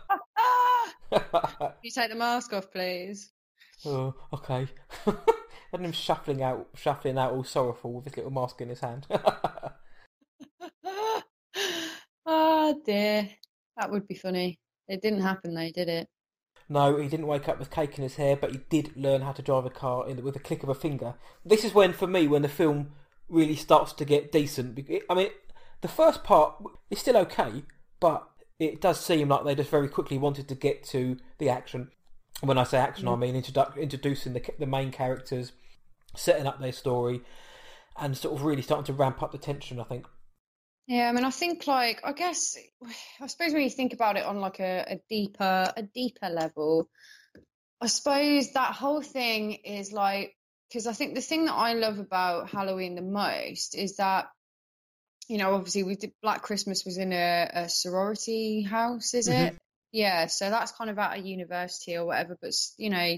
[1.13, 3.31] You take the mask off, please.
[3.85, 4.67] oh, okay.
[5.85, 9.07] Him shuffling out, shuffling out, all sorrowful with his little mask in his hand.
[12.27, 13.29] oh dear,
[13.77, 14.59] that would be funny.
[14.89, 16.09] It didn't happen though, did it?
[16.69, 19.33] No, he didn't wake up with cake in his hair, but he did learn how
[19.33, 21.15] to drive a car in, with a click of a finger.
[21.45, 22.93] This is when, for me, when the film
[23.29, 24.79] really starts to get decent.
[25.09, 25.29] I mean,
[25.81, 26.55] the first part
[26.91, 27.63] is still okay,
[28.01, 31.91] but it does seem like they just very quickly wanted to get to the action.
[32.41, 33.21] When I say action, I mm.
[33.21, 35.53] mean introdu- introducing the, the main characters,
[36.17, 37.23] setting up their story,
[37.99, 39.81] and sort of really starting to ramp up the tension.
[39.81, 40.07] I think.
[40.87, 42.57] Yeah, I mean, I think like I guess
[43.21, 46.89] I suppose when you think about it on like a, a deeper a deeper level,
[47.81, 50.35] I suppose that whole thing is like
[50.69, 54.29] because I think the thing that I love about Halloween the most is that
[55.29, 59.33] you know obviously we did Black Christmas was in a, a sorority house, is it?
[59.33, 59.57] Mm-hmm.
[59.93, 63.17] Yeah, so that's kind of at a university or whatever, but you know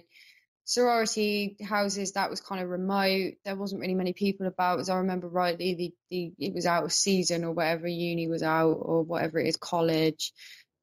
[0.69, 3.33] sorority houses that was kind of remote.
[3.43, 6.85] There wasn't really many people about as i remember rightly the, the it was out
[6.85, 10.33] of season or whatever uni was out or whatever it is college.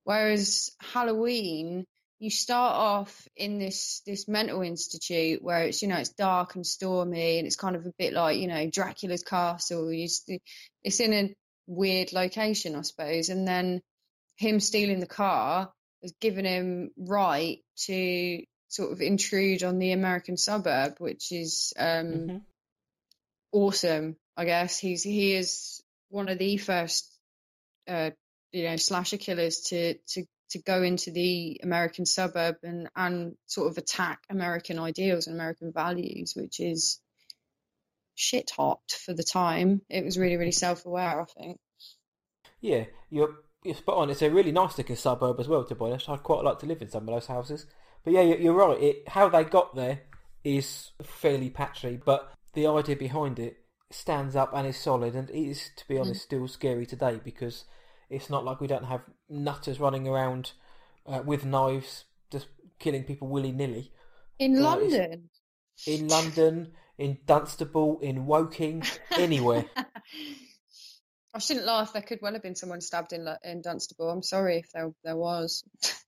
[0.04, 1.86] Whereas halloween
[2.18, 6.66] you start off in this this mental institute where it's you know it's dark and
[6.66, 9.94] stormy and it's kind of a bit like you know dracula's castle.
[9.94, 10.08] You
[10.84, 11.36] it's in a
[11.68, 13.30] weird location i suppose.
[13.30, 13.82] And then
[14.36, 15.72] him stealing the car
[16.02, 18.44] has given him right to
[18.76, 22.42] sort of intrude on the American suburb, which is um, Mhm.
[23.52, 24.18] awesome.
[24.36, 27.10] I guess he's he is one of the first,
[27.88, 28.12] uh,
[28.52, 33.72] you know, slasher killers to to to go into the American suburb and and sort
[33.72, 37.00] of attack American ideals and American values, which is
[38.16, 39.82] shit hot for the time.
[39.90, 41.60] It was really really self aware, I think.
[42.60, 44.10] Yeah, you're you're spot on.
[44.10, 45.64] It's a really nice looking suburb as well.
[45.64, 47.66] To be honest, I'd quite like to live in some of those houses.
[48.06, 48.82] But yeah, you're, you're right.
[48.82, 50.02] It, how they got there
[50.44, 53.58] is fairly patchy, but the idea behind it
[53.92, 57.66] stands up and is solid, and it is, to be honest, still scary today because
[58.10, 60.52] it's not like we don't have nutters running around
[61.08, 62.48] uh, with knives just
[62.80, 63.92] killing people willy nilly
[64.40, 65.30] In it's- London.
[65.88, 68.84] in London, in Dunstable, in Woking,
[69.18, 69.66] anywhere.
[71.34, 71.92] I shouldn't laugh.
[71.92, 74.10] There could well have been someone stabbed in in Dunstable.
[74.10, 75.64] I'm sorry if there there was.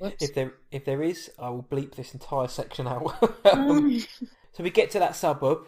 [0.00, 0.22] Whoops.
[0.22, 3.22] If there if there is, I will bleep this entire section out.
[3.52, 4.00] um,
[4.52, 5.60] so we get to that suburb,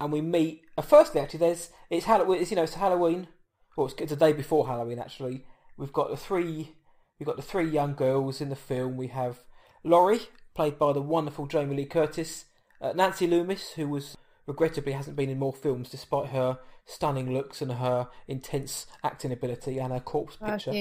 [0.00, 0.62] and we meet.
[0.76, 2.40] Uh, firstly, actually, there's it's Halloween.
[2.40, 3.28] It's, you know, it's Halloween.
[3.76, 4.98] Well, it's, it's the day before Halloween.
[4.98, 5.44] Actually,
[5.76, 6.74] we've got the three.
[7.18, 8.96] We've got the three young girls in the film.
[8.96, 9.44] We have
[9.84, 10.22] Laurie,
[10.54, 12.46] played by the wonderful Jamie Lee Curtis.
[12.80, 17.62] Uh, Nancy Loomis, who was regrettably hasn't been in more films despite her stunning looks
[17.62, 20.72] and her intense acting ability and her corpse picture.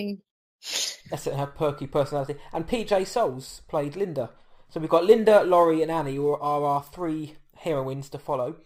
[1.09, 2.35] That's it, her perky personality.
[2.53, 4.31] And PJ Soles played Linda.
[4.69, 8.57] So we've got Linda, Laurie, and Annie, who are our three heroines to follow.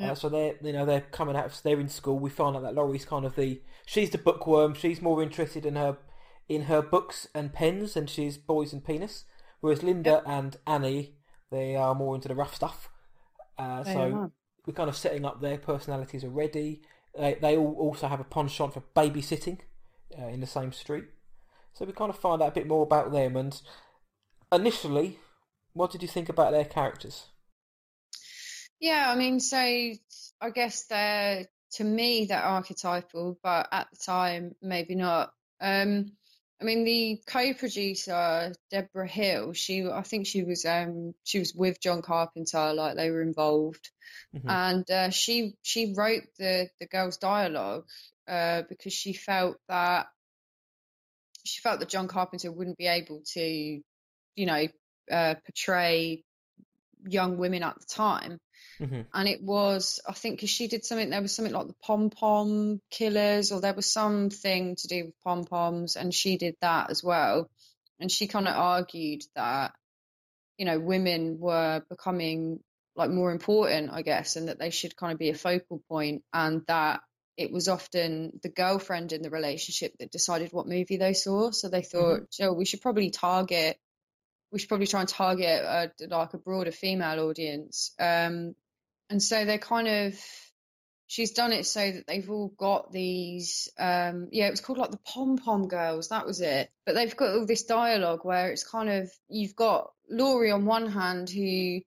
[0.00, 1.60] Uh, so they're you know they're coming out.
[1.62, 2.18] They're in school.
[2.18, 4.74] We find out that Laurie's kind of the she's the bookworm.
[4.74, 5.98] She's more interested in her
[6.48, 9.24] in her books and pens than she's boys and penis.
[9.60, 11.14] Whereas Linda and Annie,
[11.50, 12.88] they are more into the rough stuff.
[13.58, 14.30] Uh, so
[14.66, 16.82] we're kind of setting up their personalities already.
[17.16, 19.60] They they all also have a penchant for babysitting
[20.18, 21.04] uh, in the same street.
[21.74, 23.36] So we kind of find out a bit more about them.
[23.36, 23.60] And
[24.52, 25.18] initially,
[25.72, 27.26] what did you think about their characters?
[28.80, 34.54] Yeah, I mean, so I guess they're to me they're archetypal, but at the time
[34.60, 35.32] maybe not.
[35.60, 36.12] Um,
[36.60, 41.80] I mean, the co-producer Debra Hill, she I think she was um she was with
[41.80, 43.90] John Carpenter, like they were involved,
[44.34, 44.48] Mhm.
[44.48, 47.86] and uh, she she wrote the the girls' dialogue
[48.28, 50.06] uh, because she felt that
[51.44, 53.42] she felt that John Carpenter wouldn't be able to,
[54.36, 54.66] you know,
[55.10, 56.22] uh, portray
[57.04, 58.38] young women at the time
[58.80, 59.06] Mhm.
[59.12, 62.10] and it was I think because she did something there was something like the pom
[62.10, 66.90] pom killers or there was something to do with pom poms and she did that
[66.90, 67.50] as well
[67.98, 69.72] and she kind of argued that
[70.58, 72.60] you know women were becoming
[72.94, 76.22] like more important I guess and that they should kind of be a focal point
[76.32, 77.00] and that
[77.36, 81.50] it was often the girlfriend in the relationship that decided what movie they saw.
[81.50, 83.78] So they thought, Joe, we should probably target,
[84.50, 87.92] we should probably try and target a, like a broader female audience.
[87.98, 88.54] Um,
[89.08, 90.18] and so they kind of,
[91.06, 94.90] she's done it so that they've all got these, um, yeah, it was called like
[94.90, 96.08] the pom pom girls.
[96.08, 96.70] That was it.
[96.84, 100.86] But they've got all this dialogue where it's kind of, you've got Laurie on one
[100.86, 101.80] hand who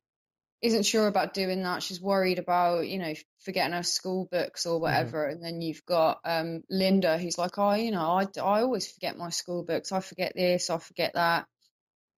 [0.65, 1.83] isn't sure about doing that.
[1.83, 5.25] She's worried about, you know, forgetting her school books or whatever.
[5.25, 9.15] And then you've got um, Linda, who's like, oh, you know, I, I always forget
[9.15, 9.91] my school books.
[9.91, 11.45] I forget this, I forget that.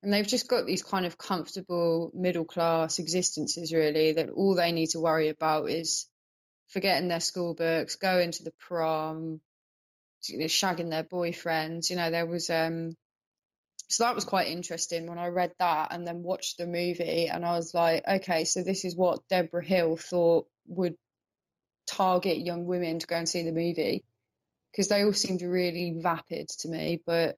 [0.02, 4.72] And they've just got these kind of comfortable middle class existences, really, that all they
[4.72, 6.08] need to worry about is
[6.70, 9.42] forgetting their school books, going to the prom,
[10.24, 11.90] shagging their boyfriends.
[11.90, 12.96] You know, there was um,
[13.88, 17.45] so that was quite interesting when I read that and then watched the movie and
[17.45, 20.95] I was like, okay, so this is what Debra Hill thought would
[21.88, 24.04] target young women to go and see the movie
[24.71, 27.38] because they all seemed really vapid to me, but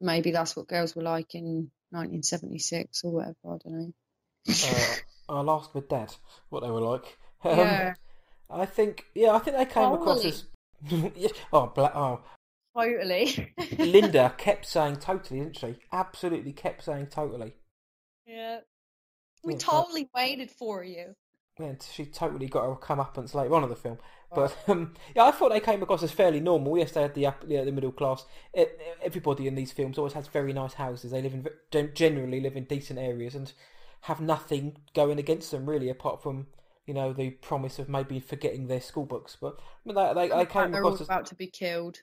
[0.00, 3.36] maybe that's what girls were like in 1976 or whatever.
[3.46, 3.92] I don't know.
[4.48, 4.94] uh,
[5.28, 6.14] I'll ask my dad
[6.50, 7.18] what they were like.
[7.44, 7.94] Um, Yeah.
[8.50, 10.44] I think, yeah, I think they came across as.
[11.52, 12.20] Oh, bla- oh,
[12.76, 13.54] Totally.
[13.78, 15.76] Linda kept saying totally, didn't she?
[15.92, 17.54] Absolutely kept saying totally.
[18.26, 18.60] yeah.
[19.44, 21.14] We Yeah, totally waited for you.
[21.58, 23.98] Yeah, and she totally got her comeuppance later on in the film.
[24.34, 26.78] But um, yeah, I thought they came across as fairly normal.
[26.78, 28.24] Yes, they had the up, yeah, the middle class.
[28.56, 28.64] E-
[29.02, 31.10] everybody in these films always has very nice houses.
[31.10, 33.52] They live in gen- generally live in decent areas and
[34.02, 36.46] have nothing going against them really, apart from
[36.86, 39.36] you know the promise of maybe forgetting their school books.
[39.40, 42.00] But I mean, they, they, they came They're all across as about to be killed.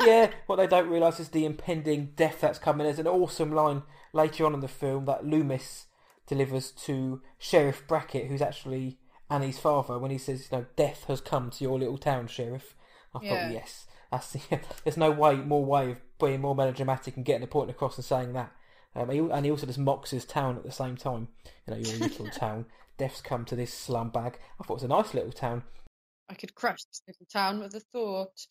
[0.00, 2.84] Yeah, what they don't realise is the impending death that's coming.
[2.86, 5.86] There's an awesome line later on in the film that Loomis
[6.26, 8.98] delivers to Sheriff Brackett, who's actually
[9.30, 12.76] Annie's father, when he says, "You know, death has come to your little town, Sheriff."
[13.14, 13.28] I Yeah.
[13.30, 14.32] thought, yes, that's
[14.84, 18.04] there's no way more way of being more melodramatic and getting the point across and
[18.04, 18.52] saying that.
[18.96, 21.28] Um, he, and he also just mocks his town at the same time.
[21.66, 22.66] You know, your little town.
[22.96, 24.38] Death's come to this slum bag.
[24.60, 25.64] I thought it was a nice little town.
[26.28, 28.46] I could crush this little town with a thought.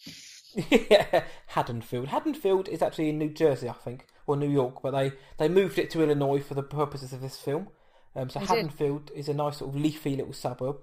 [0.70, 2.10] yeah, Haddonfield.
[2.10, 5.80] Haddonfield is actually in New Jersey, I think, or New York, but they, they moved
[5.80, 7.70] it to Illinois for the purposes of this film.
[8.16, 8.50] Um, so did.
[8.50, 10.78] Haddonfield is a nice sort of leafy little suburb.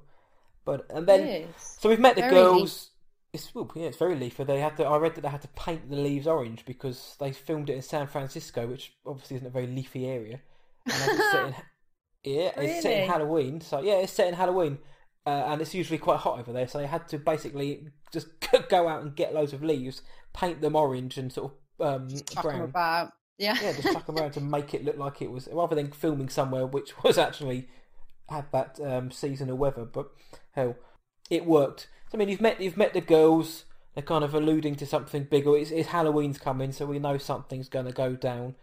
[0.64, 2.90] But and then so we've met the Very girls.
[3.32, 4.44] It's well, yeah, it's very leafy.
[4.44, 4.84] They had to.
[4.84, 7.82] I read that they had to paint the leaves orange because they filmed it in
[7.82, 10.40] San Francisco, which obviously isn't a very leafy area.
[10.86, 11.54] And it's set in,
[12.24, 13.60] yeah, it's set in Halloween.
[13.60, 14.78] So yeah, it's set in Halloween,
[15.26, 16.66] uh, and it's usually quite hot over there.
[16.68, 18.28] So they had to basically just
[18.68, 20.02] go out and get loads of leaves,
[20.32, 22.08] paint them orange and sort of um,
[22.42, 22.62] brown.
[22.62, 23.12] about.
[23.38, 23.56] Yeah.
[23.60, 26.28] Yeah, just chuck them around to make it look like it was, rather than filming
[26.28, 27.68] somewhere which was actually
[28.28, 29.84] had that um, seasonal weather.
[29.84, 30.10] But
[30.52, 30.76] hell,
[31.30, 31.88] it worked.
[32.10, 33.64] So, I mean, you've met you've met the girls.
[33.94, 35.56] They're kind of alluding to something bigger.
[35.56, 38.54] It's, it's Halloween's coming, so we know something's going to go down.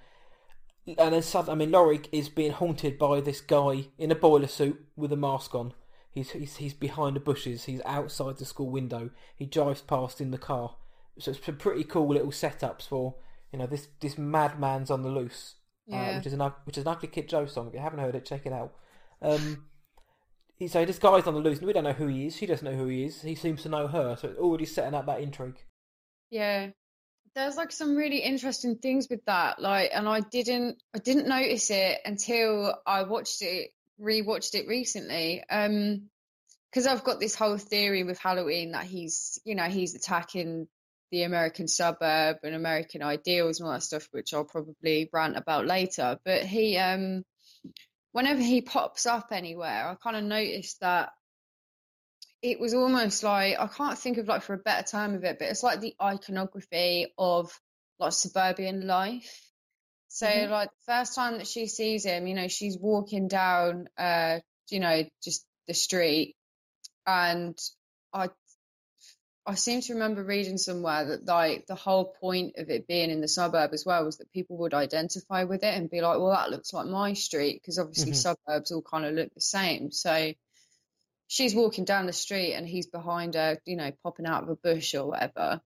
[0.97, 4.47] And then suddenly, I mean, Laurie is being haunted by this guy in a boiler
[4.47, 5.73] suit with a mask on.
[6.17, 7.65] He's, he's he's behind the bushes.
[7.65, 9.11] He's outside the school window.
[9.35, 10.75] He drives past in the car.
[11.19, 13.15] So it's some pretty cool little setups for
[13.51, 15.55] you know this this madman's on the loose,
[15.91, 17.67] uh, which is an which is an Ugly Kid Joe song.
[17.67, 18.73] If you haven't heard it, check it out.
[19.21, 19.65] Um,
[20.55, 22.35] he- so this guy's on the loose, and we don't know who he is.
[22.35, 23.21] She doesn't know who he is.
[23.21, 25.59] He seems to know her, so it's already setting up that intrigue.
[26.31, 26.69] Yeah.
[27.35, 29.61] There's like some really interesting things with that.
[29.61, 33.69] Like and I didn't I didn't notice it until I watched it
[34.01, 35.43] rewatched it recently.
[35.49, 36.09] Um
[36.71, 40.67] because I've got this whole theory with Halloween that he's you know, he's attacking
[41.11, 45.65] the American suburb and American ideals and all that stuff, which I'll probably rant about
[45.65, 46.19] later.
[46.25, 47.23] But he um
[48.11, 51.09] whenever he pops up anywhere, I kind of noticed that
[52.41, 55.39] it was almost like I can't think of like for a better term of it,
[55.39, 57.51] but it's like the iconography of
[57.99, 59.46] like suburban life.
[60.17, 60.49] So Mhm.
[60.49, 64.39] like the first time that she sees him, you know, she's walking down uh,
[64.71, 66.35] you know, just the street
[67.05, 67.55] and
[68.13, 68.29] I
[69.45, 73.21] I seem to remember reading somewhere that like the whole point of it being in
[73.21, 76.31] the suburb as well was that people would identify with it and be like, well,
[76.31, 78.21] that looks like my street because obviously Mhm.
[78.23, 79.91] suburbs all kind of look the same.
[79.91, 80.33] So
[81.27, 84.55] she's walking down the street and he's behind her, you know, popping out of a
[84.55, 85.61] bush or whatever.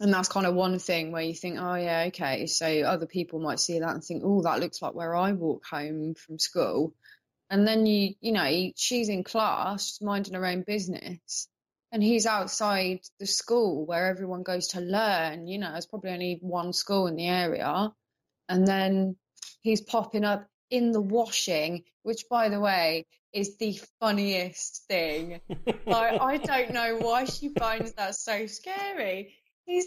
[0.00, 2.46] And that's kind of one thing where you think, oh yeah, okay.
[2.46, 5.64] So other people might see that and think, oh, that looks like where I walk
[5.66, 6.94] home from school.
[7.50, 11.48] And then you, you know, she's in class, minding her own business,
[11.92, 15.48] and he's outside the school where everyone goes to learn.
[15.48, 17.92] You know, there's probably only one school in the area,
[18.48, 19.16] and then
[19.60, 25.40] he's popping up in the washing, which, by the way, is the funniest thing.
[25.86, 29.34] like, I don't know why she finds that so scary.
[29.70, 29.86] He's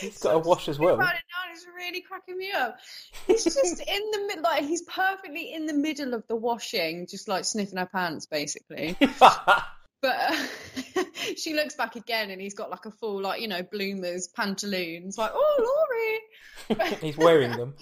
[0.00, 0.94] He's got a wash as well.
[0.96, 2.76] About it now, it's really cracking me up.
[3.26, 7.26] He's just in the mid, like he's perfectly in the middle of the washing, just
[7.26, 8.96] like sniffing her pants, basically.
[10.00, 11.02] But uh,
[11.36, 15.18] she looks back again, and he's got like a full, like you know, bloomers pantaloons.
[15.18, 15.86] Like, oh,
[16.70, 16.86] Laurie.
[17.00, 17.74] He's wearing them.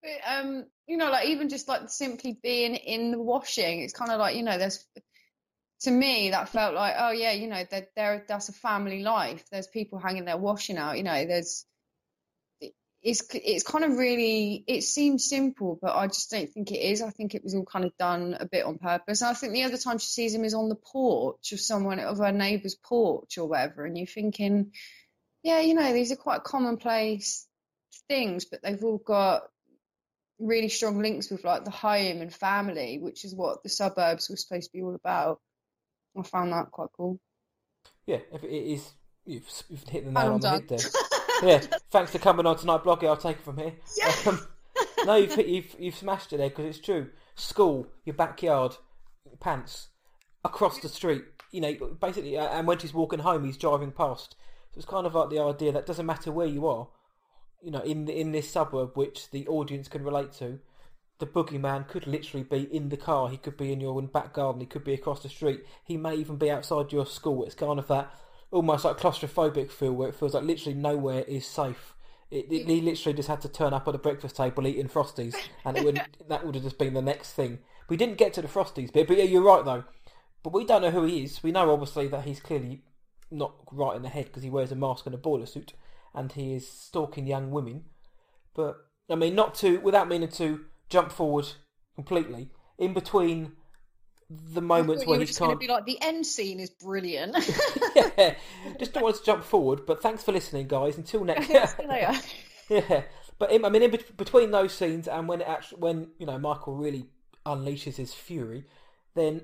[0.00, 4.12] But, um, you know, like even just like simply being in the washing, it's kind
[4.12, 4.86] of like you know, there's
[5.80, 9.44] to me that felt like, oh yeah, you know, that there that's a family life.
[9.50, 10.96] There's people hanging their washing out.
[10.96, 11.64] You know, there's
[13.02, 17.02] it's it's kind of really it seems simple, but I just don't think it is.
[17.02, 19.20] I think it was all kind of done a bit on purpose.
[19.20, 22.00] And I think the other time she sees him is on the porch of someone
[22.00, 24.72] of her neighbour's porch or whatever, and you're thinking,
[25.42, 27.46] yeah, you know, these are quite commonplace
[28.08, 29.42] things, but they've all got
[30.38, 34.36] really strong links with like the home and family, which is what the suburbs were
[34.36, 35.40] supposed to be all about.
[36.18, 37.20] I found that quite cool.
[38.06, 38.92] Yeah, if it is,
[39.24, 40.78] you've, you've hit the nail I'm on the head there.
[41.42, 41.58] yeah,
[41.90, 43.06] thanks for coming on tonight, Bloggy.
[43.06, 43.74] I'll take it from here.
[44.26, 44.46] Um,
[45.04, 47.08] no, you've, you've you've smashed it there because it's true.
[47.34, 48.76] School, your backyard,
[49.40, 49.88] pants,
[50.44, 51.24] across the street.
[51.52, 54.36] You know, basically, uh, and when she's walking home, he's driving past.
[54.72, 56.88] So it's kind of like the idea that doesn't matter where you are.
[57.62, 60.60] You know, in in this suburb, which the audience can relate to,
[61.18, 63.28] the boogeyman could literally be in the car.
[63.28, 64.60] He could be in your back garden.
[64.60, 65.64] He could be across the street.
[65.82, 67.44] He may even be outside your school.
[67.44, 68.12] It's kind of that
[68.50, 71.94] almost like claustrophobic feel where it feels like literally nowhere is safe.
[72.30, 75.34] It, it, he literally just had to turn up at the breakfast table eating frosties,
[75.64, 77.60] and it would that would have just been the next thing.
[77.88, 79.84] We didn't get to the frosties bit, but yeah, you're right though.
[80.42, 81.42] But we don't know who he is.
[81.42, 82.82] We know obviously that he's clearly
[83.30, 85.72] not right in the head because he wears a mask and a boiler suit,
[86.14, 87.84] and he is stalking young women.
[88.54, 88.76] But
[89.08, 91.46] I mean, not to without meaning to jump forward
[91.94, 92.50] completely.
[92.78, 93.52] In between
[94.28, 96.70] the moments where you he's just going kind to be like the end scene is
[96.70, 97.36] brilliant.
[97.96, 98.34] yeah,
[98.78, 99.86] just don't want to jump forward.
[99.86, 100.96] But thanks for listening, guys.
[100.96, 101.46] Until next.
[101.46, 102.12] See you later.
[102.68, 103.02] yeah,
[103.38, 106.26] but in, I mean, in bet- between those scenes and when it actually, when you
[106.26, 107.06] know Michael really
[107.44, 108.64] unleashes his fury,
[109.14, 109.42] then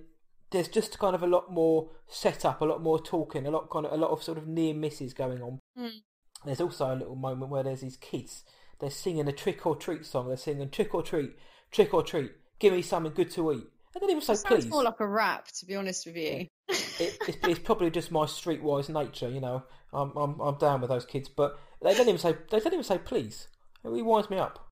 [0.50, 3.86] there's just kind of a lot more setup, a lot more talking, a lot kind
[3.86, 5.58] of a lot of sort of near misses going on.
[5.76, 5.98] Hmm.
[6.44, 8.44] There's also a little moment where there's these kids.
[8.82, 10.26] They're singing a trick or treat song.
[10.26, 11.30] They're singing trick or treat,
[11.70, 12.32] trick or treat.
[12.58, 13.64] Give me something good to eat.
[13.94, 14.70] And then he was so Sounds pleased.
[14.70, 16.48] more like a rap, to be honest with you.
[16.68, 19.62] it, it's, it's probably just my streetwise nature, you know.
[19.92, 22.82] I'm, I'm I'm down with those kids, but they don't even say they don't even
[22.82, 23.46] say please.
[23.84, 24.68] It really winds me up.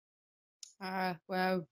[0.82, 1.66] Ah, well,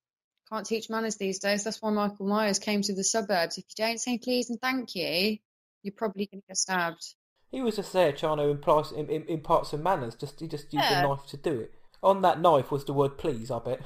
[0.53, 1.64] can't teach manners these days.
[1.64, 3.59] That's why Michael Myers came to the suburbs.
[3.59, 5.39] If you don't say please and thank you,
[5.82, 7.05] you're probably going to get stabbed.
[7.51, 10.14] He was just there trying to impart, im- im- impart some manners.
[10.14, 11.01] Just he just used Yeah.
[11.01, 11.72] a knife to do it.
[12.03, 13.51] On that knife was the word please.
[13.51, 13.80] I bet.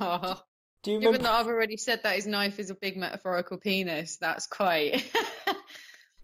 [0.00, 0.40] Oh.
[0.82, 1.18] do you remember?
[1.18, 5.04] Given that I've already said that his knife is a big metaphorical penis, that's quite.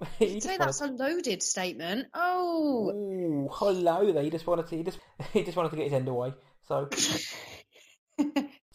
[0.19, 2.07] he Say that's a loaded statement.
[2.15, 4.23] Oh, Ooh, hello there.
[4.23, 4.77] He just wanted to.
[4.77, 4.99] He just
[5.33, 6.35] he just wanted to get his end away.
[6.69, 6.89] So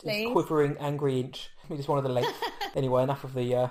[0.04, 1.50] his quivering, angry inch.
[1.70, 2.34] He just wanted the length.
[2.76, 3.68] anyway, enough of the uh,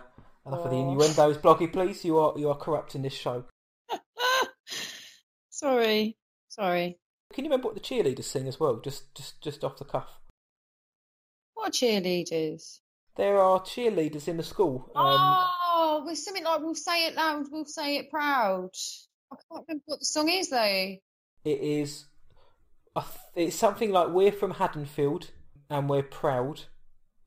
[0.47, 0.93] enough of the Oh.
[0.93, 1.39] innuendos.
[1.39, 2.05] Bloggy, please.
[2.05, 3.45] You are you are corrupting this show.
[5.51, 6.17] sorry,
[6.49, 6.99] sorry.
[7.33, 8.77] Can you remember what the cheerleaders sing as well?
[8.77, 10.09] Just just just off the cuff.
[11.55, 12.81] What cheerleaders?
[13.17, 14.91] There are cheerleaders in the school.
[14.95, 18.71] Um, oh, with something like "We'll say it loud, we'll say it proud."
[19.31, 20.97] I can't remember what the song is though.
[21.45, 22.07] It is.
[23.35, 25.31] It's something like we're from Haddonfield
[25.71, 26.61] and we're proud.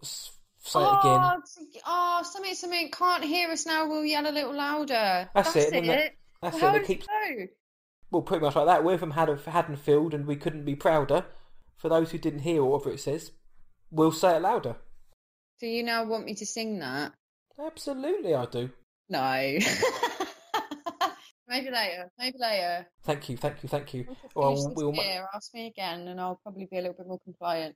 [0.02, 1.20] Say it again.
[1.22, 1.42] Oh,
[1.88, 2.92] oh, something, something.
[2.92, 3.88] Can't hear us now.
[3.88, 5.30] We'll yell a little louder.
[5.34, 6.18] That's That's it, it?
[6.42, 6.72] That's Well, it.
[6.74, 7.58] how They keep it?
[8.12, 8.84] Well, pretty much like that.
[8.84, 11.26] We're from Hadd- Haddonfield and we couldn't be prouder.
[11.78, 13.32] For those who didn't hear whatever it says,
[13.92, 14.78] we'll say it louder.
[15.60, 17.12] Do you now want me to sing that?
[17.64, 18.70] Absolutely, I do.
[19.10, 19.20] No.
[21.48, 22.10] maybe later.
[22.18, 22.88] Maybe later.
[23.04, 24.06] Thank you, thank you, thank you.
[24.08, 24.92] Once I finish Well, we'll.
[24.94, 27.76] ma- beer, ask me again, and I'll probably be a little bit more compliant.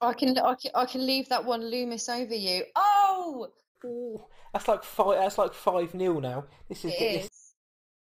[0.00, 2.64] I can, I can, I can leave that one Loomis over you.
[2.74, 3.48] Oh,
[3.84, 4.20] Ooh,
[4.52, 5.18] that's like five.
[5.18, 6.44] That's like five nil now.
[6.68, 6.92] This is.
[6.92, 7.45] it this- is.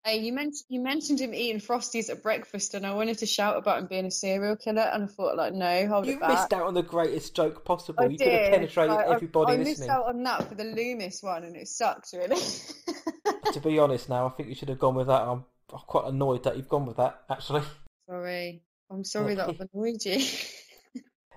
[0.06, 3.56] Hey, you mentioned you mentioned him eating frosties at breakfast, and I wanted to shout
[3.56, 6.28] about him being a serial killer, and I thought, like, no, hold You it back.
[6.30, 8.04] missed out on the greatest joke possible.
[8.04, 8.52] I you could have did.
[8.52, 9.88] penetrated I- I- everybody I, missed listening.
[9.90, 12.36] out on that for the Loomis one, and it sucked really.
[13.54, 15.22] to be honest, now I think you should have gone with that.
[15.22, 17.22] I'm, I'm quite annoyed that you've gone with that.
[17.30, 17.62] Actually,
[18.06, 20.22] sorry, I'm sorry that I've annoyed you.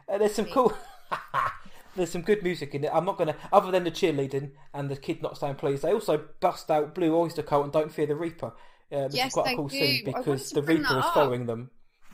[0.09, 0.71] Uh, there's some cool.
[1.97, 2.91] there's some good music in it.
[2.93, 5.81] I'm not gonna, other than the cheerleading and the kid not saying please.
[5.81, 8.53] They also bust out Blue Oyster Cult and Don't Fear the Reaper,
[8.91, 9.77] uh, which Yes, is quite a cool do.
[9.77, 11.71] scene because the Reaper is following them.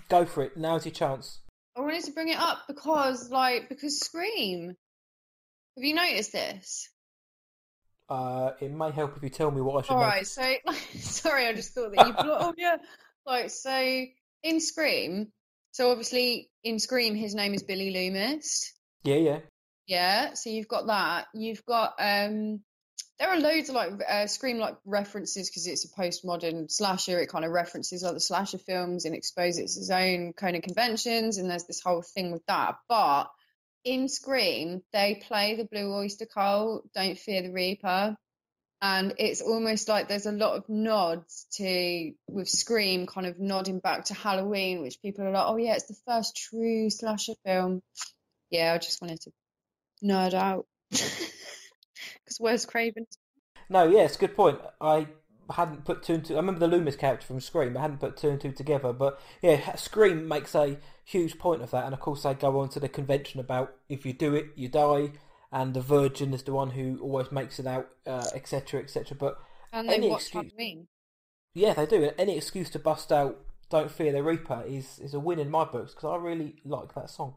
[0.10, 0.58] Go for it.
[0.58, 1.40] Now's your chance.
[1.78, 4.76] I wanted to bring it up because, like, because Scream.
[5.76, 6.90] Have you noticed this?
[8.08, 10.22] Uh, it may help if you tell me what I should All right.
[10.22, 10.24] know.
[10.24, 12.14] so sorry, I just thought that you.
[12.20, 12.78] oh yeah,
[13.26, 14.04] like so
[14.44, 15.32] in Scream.
[15.72, 18.72] So obviously in Scream, his name is Billy Loomis.
[19.04, 19.40] Yeah, yeah.
[19.86, 21.28] Yeah, so you've got that.
[21.34, 22.62] You've got um
[23.20, 27.20] there are loads of like uh, Scream like references because it's a postmodern slasher.
[27.20, 31.38] It kind of references other slasher films and exposes its own kind of conventions.
[31.38, 32.76] And there's this whole thing with that.
[32.90, 33.26] But
[33.86, 38.18] in Scream, they play the Blue Oyster Cult, Don't Fear the Reaper.
[38.82, 43.80] And it's almost like there's a lot of nods to, with Scream kind of nodding
[43.80, 47.82] back to Halloween, which people are like, oh yeah, it's the first true slasher film.
[48.50, 49.32] Yeah, I just wanted to
[50.04, 50.66] nerd out.
[52.24, 53.06] Because Wes Craven?
[53.70, 54.60] No, yeah, it's a good point.
[54.80, 55.08] I
[55.52, 56.34] hadn't put two and two.
[56.36, 57.76] I remember the Loomis character from Scream.
[57.78, 61.72] I hadn't put two and two together, but yeah, Scream makes a huge point of
[61.72, 64.48] that, and of course they go on to the convention about if you do it,
[64.56, 65.12] you die,
[65.52, 69.12] and the Virgin is the one who always makes it out, etc., uh, etc.
[69.12, 69.38] Et but
[69.72, 70.88] and they watch excuse, Halloween.
[71.54, 72.12] Yeah, they do.
[72.18, 73.38] Any excuse to bust out
[73.70, 76.94] "Don't Fear the Reaper" is is a win in my books because I really like
[76.96, 77.36] that song.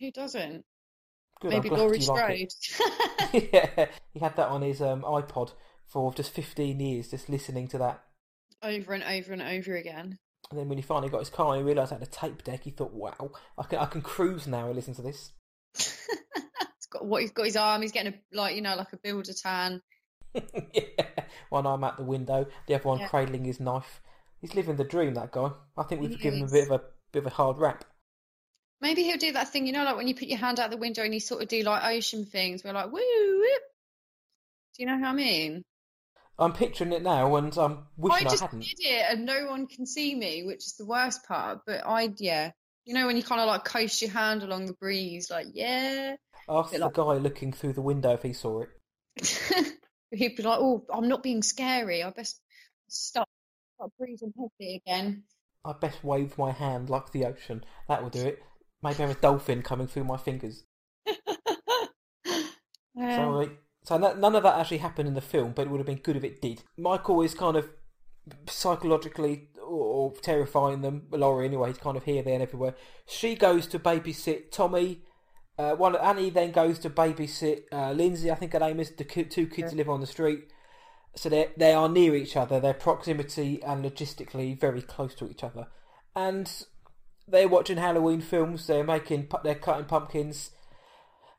[0.00, 0.64] Who doesn't?
[1.40, 2.50] Good, Maybe I'm glad like
[3.32, 5.52] yeah, he had that on his um, iPod
[5.86, 8.02] for just 15 years, just listening to that.
[8.62, 10.18] over and over and over again.
[10.50, 12.42] And then when he finally got his car and he realised I had a tape
[12.42, 15.32] deck, he thought, wow, I can, I can cruise now and listen to this.
[15.76, 17.82] he's got what he's got his arm.
[17.82, 19.82] He's getting a like you know like a builder tan.
[20.34, 21.08] yeah.
[21.50, 23.08] One arm out the window, the other one Yeah.
[23.08, 24.00] cradling his knife.
[24.40, 25.50] He's living the dream, that guy.
[25.76, 27.84] I think we've He given him a bit of a bit of a hard rap.
[28.80, 30.76] Maybe he'll do that thing you know like when you put your hand out the
[30.76, 32.62] window and you sort of do like ocean things.
[32.64, 33.62] We're like woo whoop.
[34.76, 35.64] Do you know how I mean?
[36.40, 38.60] I'm picturing it now, and I'm wishing I I, just hadn't.
[38.60, 41.60] did it and no one can see me, which is the worst part.
[41.66, 42.52] But I yeah.
[42.84, 46.16] You know when you kind of like coast your hand along the breeze, like yeah.
[46.48, 48.68] Ask the like- guy looking through the window if he saw it.
[50.10, 52.02] He'd be like, "Oh, I'm not being scary.
[52.02, 52.40] I best
[52.88, 53.28] stop,
[53.74, 55.24] stop breathing heavily again."
[55.64, 57.64] I best wave my hand like the ocean.
[57.88, 58.42] That will do it.
[58.82, 60.64] Maybe I have a dolphin coming through my fingers.
[63.00, 63.50] Um, So,
[63.84, 65.98] so no- none of that actually happened in the film, but it would have been
[66.02, 66.64] good if it did.
[66.76, 67.70] Michael is kind of
[68.48, 69.62] psychologically or,
[70.10, 71.06] or terrifying them.
[71.12, 72.74] Laurie, anyway, he's kind of here, there, and everywhere.
[73.06, 75.02] She goes to babysit Tommy.
[75.56, 78.30] Uh, one Annie then goes to babysit uh, Lindsay.
[78.30, 78.90] I think her name is.
[78.90, 80.44] The ki- two kids live on the street,
[81.16, 82.60] so they they are near each other.
[82.60, 85.66] Their proximity and logistically very close to each other,
[86.14, 86.64] and
[87.30, 88.66] they're watching Halloween films.
[88.66, 90.50] They're making they're cutting pumpkins.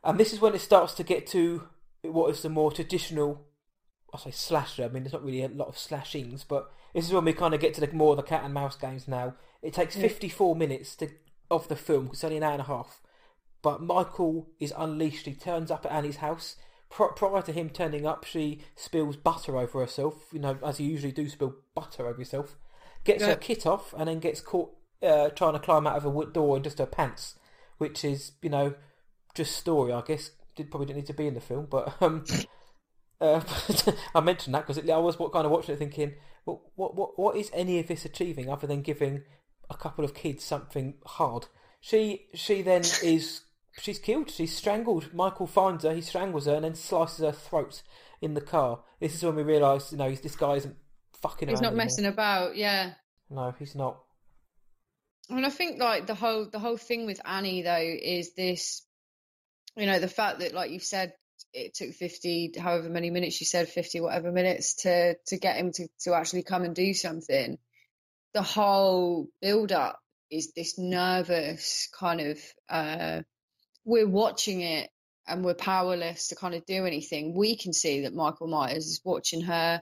[0.03, 1.67] And this is when it starts to get to
[2.03, 3.45] what is the more traditional,
[4.13, 4.85] I say slasher.
[4.85, 7.53] I mean, there's not really a lot of slashings, but this is when we kind
[7.53, 9.35] of get to the more of the cat and mouse games now.
[9.61, 11.09] It takes 54 minutes to
[11.51, 12.09] of the film.
[12.13, 13.01] it's only an hour and a half.
[13.61, 15.25] But Michael is unleashed.
[15.25, 16.55] He turns up at Annie's house.
[16.89, 20.15] Prior to him turning up, she spills butter over herself.
[20.31, 22.55] You know, as you usually do, spill butter over yourself.
[23.03, 23.29] Gets Yeah.
[23.29, 24.71] her kit off, and then gets caught
[25.01, 27.35] uh, trying to climb out of a wood door in just her pants,
[27.77, 28.73] which is, you know,
[29.33, 30.31] just story, I guess.
[30.55, 32.23] Did probably didn't need to be in the film, but um,
[33.21, 33.41] uh,
[34.15, 37.19] I mentioned that because I was what kind of watching it thinking, what, what what
[37.19, 39.23] what is any of this achieving other than giving
[39.69, 41.47] a couple of kids something hard?
[41.79, 43.41] She she then is
[43.79, 44.29] she's killed.
[44.29, 45.13] She's strangled.
[45.13, 45.93] Michael finds her.
[45.93, 47.81] He strangles her and then slices her throat
[48.21, 48.79] in the car.
[48.99, 50.75] This is when we realise, you know, this guy isn't
[51.21, 51.49] fucking.
[51.49, 51.85] He's not anymore.
[51.85, 52.93] messing about, yeah.
[53.29, 53.99] No, he's not.
[55.29, 58.85] And I think like the whole the whole thing with Annie though is this,
[59.77, 61.13] you know, the fact that like you've said
[61.53, 65.71] it took fifty, however many minutes you said fifty, whatever minutes to to get him
[65.73, 67.57] to to actually come and do something.
[68.33, 69.99] The whole build up
[70.31, 72.39] is this nervous kind of.
[72.69, 73.21] uh
[73.85, 74.89] We're watching it
[75.27, 77.35] and we're powerless to kind of do anything.
[77.35, 79.81] We can see that Michael Myers is watching her,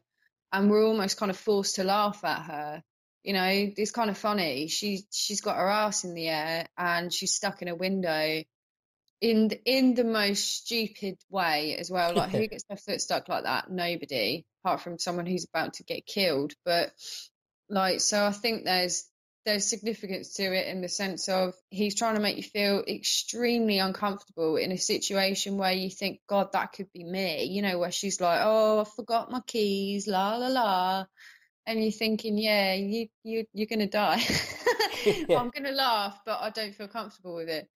[0.53, 2.83] and we're almost kind of forced to laugh at her
[3.23, 7.11] you know it's kind of funny she she's got her ass in the air and
[7.11, 8.43] she's stuck in a window
[9.19, 12.13] in the, in the most stupid way as well.
[12.13, 13.67] Like who gets their foot stuck like that?
[13.67, 16.53] Nobody apart from someone who's about to get killed.
[16.63, 16.91] But
[17.69, 19.05] like so i think there's
[19.45, 23.79] there's significance to it in the sense of he's trying to make you feel extremely
[23.79, 27.45] uncomfortable in a situation where you think god that could be me.
[27.45, 31.05] You know where she's like oh i forgot my keys la la la
[31.67, 34.23] and you're thinking, yeah, you you you're gonna die.
[35.29, 35.39] Yeah.
[35.39, 37.69] I'm gonna laugh, but I don't feel comfortable with it.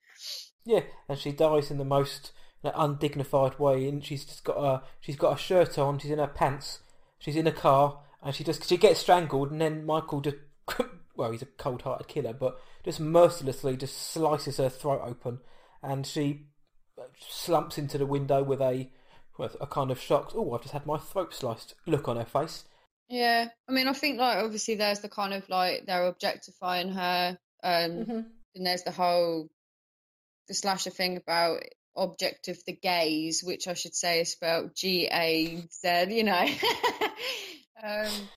[0.66, 2.32] Yeah, and she dies in the most
[2.64, 3.88] know, undignified way.
[3.88, 6.00] And she's just got a she's got a shirt on.
[6.00, 6.80] She's in her pants.
[7.20, 10.38] She's in a car, and she just she gets strangled, and then Michael just
[11.16, 15.40] well, he's a cold-hearted killer, but just mercilessly just slices her throat open,
[15.82, 16.48] and she
[17.00, 18.90] uh, slumps into the window with a
[19.38, 22.26] with a kind of shocked, oh, I've just had my throat sliced look on her
[22.26, 22.66] face.
[23.12, 27.38] Yeah, I mean, I think like obviously there's the kind of like they're objectifying her,
[27.62, 28.26] um, Mhm.
[28.56, 29.50] and there's the whole
[30.48, 31.62] the slasher thing about
[31.96, 36.06] object of the gaze, which I should say is spelled G A Z.
[36.10, 36.46] You know,
[37.84, 38.30] um,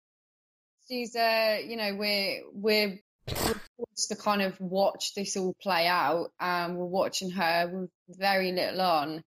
[0.88, 2.98] she's uh, you know, we're we're
[3.28, 7.90] we're forced to kind of watch this all play out, and we're watching her with
[8.18, 9.22] very little on,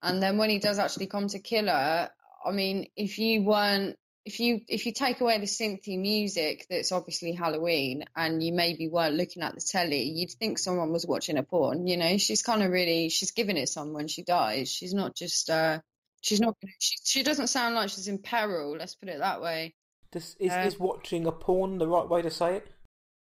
[0.00, 2.08] and then when he does actually come to kill her,
[2.44, 3.96] I mean, if you weren't
[4.26, 8.88] if you if you take away the synthy music that's obviously Halloween and you maybe
[8.88, 11.86] weren't looking at the telly, you'd think someone was watching a porn.
[11.86, 14.68] You know, she's kind of really she's giving it some when she dies.
[14.68, 15.78] She's not just uh
[16.22, 18.76] she's not she, she doesn't sound like she's in peril.
[18.76, 19.74] Let's put it that way.
[20.10, 22.66] This, is, Uh, is watching a porn the right way to say it?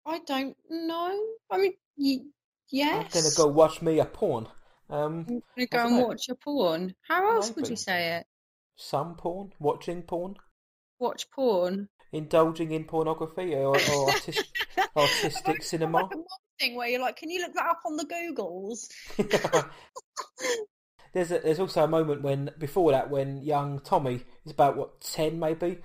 [0.05, 1.25] I don't know.
[1.51, 2.25] I mean, y-
[2.69, 3.15] yes.
[3.15, 4.49] I'm gonna go watch me a porn.
[4.89, 6.09] Um, I'm gonna go and dunno.
[6.09, 6.97] watch a porn.
[7.07, 8.27] How else would you say it?
[8.77, 10.35] some porn, watching porn,
[11.01, 11.89] Watch porn.
[12.13, 14.45] indulging in pornography, or, or artis-
[14.97, 16.03] artistic cinema.
[16.03, 16.11] Like
[16.61, 18.87] thing where you're like, can you look that up on the Googles?
[21.13, 25.01] there's a, there's also a moment when before that when young Tommy is about what
[25.01, 25.79] ten maybe.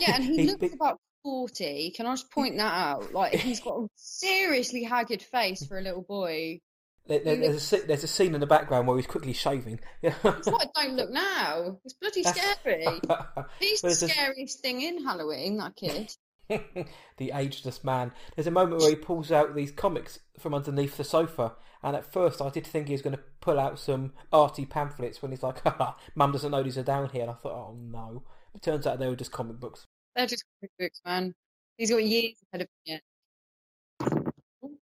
[0.00, 1.92] Yeah, and he, He- looks about 40.
[1.94, 3.12] Can I just point that out?
[3.12, 6.60] Like, he's got a seriously haggard face for a little boy.
[7.06, 9.80] There, there- there's a there's a scene in the background where he's quickly shaving.
[10.02, 11.78] It's like, don't look now.
[11.84, 12.84] It's bloody scary.
[13.60, 16.12] He's the There's a- scariest thing in Halloween, that kid.
[17.16, 18.12] the ageless man.
[18.36, 22.12] There's a moment where he pulls out these comics from underneath the sofa, and at
[22.12, 25.42] first I did think he was going to pull out some arty pamphlets when he's
[25.42, 28.22] like, "Haha, Mum doesn't know these are down here," and I thought, "Oh no!"
[28.54, 29.86] It turns out they were just comic books.
[30.14, 31.34] They're just comic books, man.
[31.78, 33.00] He's got years ahead of him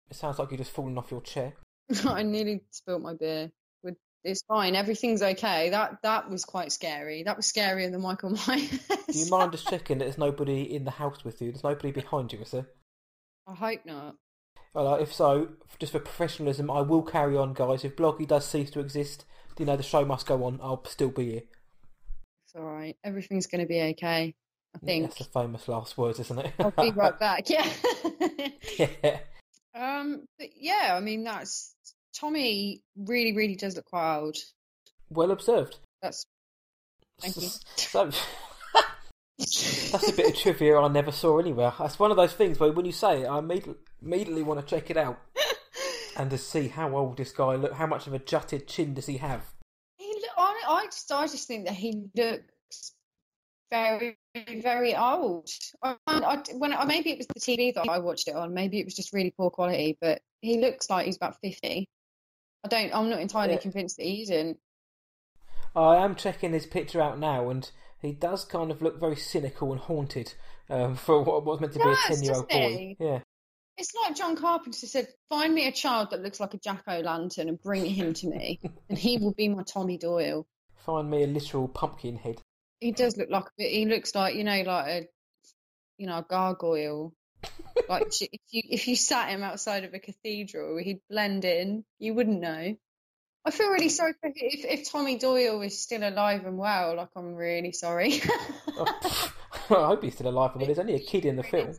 [0.10, 1.54] It sounds like you're just falling off your chair.
[2.06, 3.52] I nearly spilt my beer.
[3.84, 4.76] With- It's fine.
[4.76, 5.70] Everything's okay.
[5.72, 7.24] That that was quite scary.
[7.24, 8.70] That was scarier than Michael Myers.
[9.12, 11.52] Do you mind just checking that there's nobody in the house with you?
[11.52, 12.68] There's nobody behind you, is there?
[13.48, 14.16] I hope not.
[14.74, 17.84] Well, uh, if so, just for professionalism, I will carry on, guys.
[17.84, 19.26] If Bloggy does cease to exist,
[19.58, 20.60] you know the show must go on.
[20.62, 21.42] I'll still be here.
[22.46, 22.96] It's all right.
[23.04, 24.34] Everything's going to be okay.
[24.76, 25.06] I think.
[25.08, 26.54] That's the famous last words, isn't it?
[26.60, 27.50] I'll be right back.
[27.50, 27.68] Yeah.
[28.78, 29.20] yeah.
[29.76, 30.26] Um.
[30.38, 31.74] But yeah, I mean, that's
[32.14, 32.82] Tommy.
[32.98, 34.38] Really, really does look quite old.
[35.10, 35.78] Well observed.
[36.02, 36.26] That's.
[37.22, 37.50] Thank you.
[37.78, 38.12] So,
[39.38, 41.74] that's a bit of trivia I never saw anywhere.
[41.80, 44.66] That's one of those things where when you say it, I immediately, immediately want to
[44.66, 45.18] check it out
[46.20, 47.74] and to see how old this guy look.
[47.74, 49.42] How much of a jutted chin does he have?
[49.98, 52.92] He look, I, I just, I just think that he looks
[53.72, 54.18] very,
[54.62, 55.50] very old.
[55.84, 58.54] I, I, when I, maybe it was the TV that I watched it on.
[58.54, 61.88] Maybe it was just really poor quality, but he looks like he's about fifty.
[62.64, 62.94] I don't.
[62.94, 63.60] I'm not entirely Yeah.
[63.60, 64.58] convinced that he isn't.
[65.76, 67.70] I am checking his picture out now, and
[68.02, 70.34] he does kind of look very cynical and haunted
[70.70, 72.96] um, for what was meant to be a ten-year-old boy.
[73.00, 73.20] Yeah.
[73.78, 77.00] It's like John Carpenter said, find me a child that looks like a jack o'
[77.00, 78.60] lantern and bring him to me,
[78.90, 80.46] and he will be my Tommy Doyle.
[80.86, 82.42] Find me a literal pumpkin head.
[82.80, 83.72] He does look like a bit.
[83.72, 85.08] He looks like you know, like a
[85.98, 87.14] you know, a gargoyle.
[87.88, 91.84] like if you if you sat him outside of a cathedral, he'd blend in.
[92.00, 92.76] You wouldn't know.
[93.46, 96.96] I feel really sorry for if if Tommy Doyle is still alive and well.
[96.98, 98.22] Like I'm really sorry.
[99.70, 100.52] I hope he's still alive.
[100.56, 101.74] I mean, there's only a kid in the film.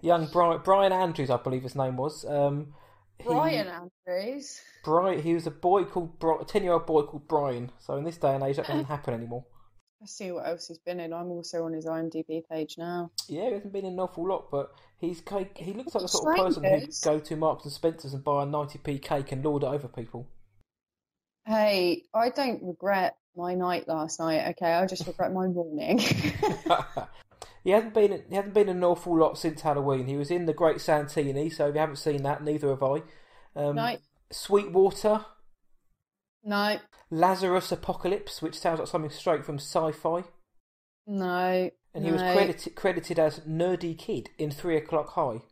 [0.00, 2.24] Young Brian, Brian Andrews, I believe his name was.
[2.24, 2.74] Um,
[3.18, 4.60] he, Brian Andrews.
[4.84, 7.70] Brian, he was a boy called Bri- a ten-year-old boy called Brian.
[7.78, 9.44] So in this day and age, that doesn't happen anymore.
[10.02, 11.12] Let's see what else he's been in.
[11.12, 13.12] I'm also on his IMDb page now.
[13.28, 16.08] Yeah, he hasn't been in an awful lot, but he's ca- he looks like the
[16.08, 19.30] sort of person who'd go to Marks and Spencers and buy a ninety p cake
[19.30, 20.26] and lord it over people.
[21.46, 24.48] Hey, I don't regret my night last night.
[24.50, 25.98] Okay, I just regret my morning.
[27.62, 30.08] he hasn't been he hasn't been in an awful lot since Halloween.
[30.08, 33.02] He was in the Great Santini, so if you haven't seen that, neither have I.
[33.54, 33.98] Um,
[34.32, 35.26] Sweetwater,
[36.44, 36.78] no,
[37.10, 40.24] Lazarus Apocalypse, which sounds like something straight from sci-fi.
[41.06, 41.70] no.
[41.94, 45.42] And he was credited credited as Nerdy Kid in Three O'clock High.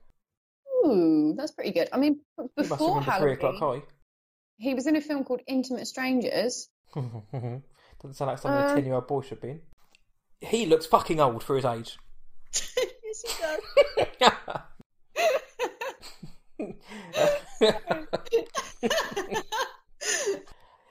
[0.87, 1.87] Ooh, that's pretty good.
[1.93, 3.83] I mean, b- You must before Three O'clock High.
[4.57, 6.71] he was in a film called Intimate Strangers.
[6.95, 7.63] Doesn't
[8.15, 9.61] sound like something a Uh, ten-year-old boy should be in.
[10.41, 11.99] He looks fucking old for his age.
[13.05, 13.61] yes, he does.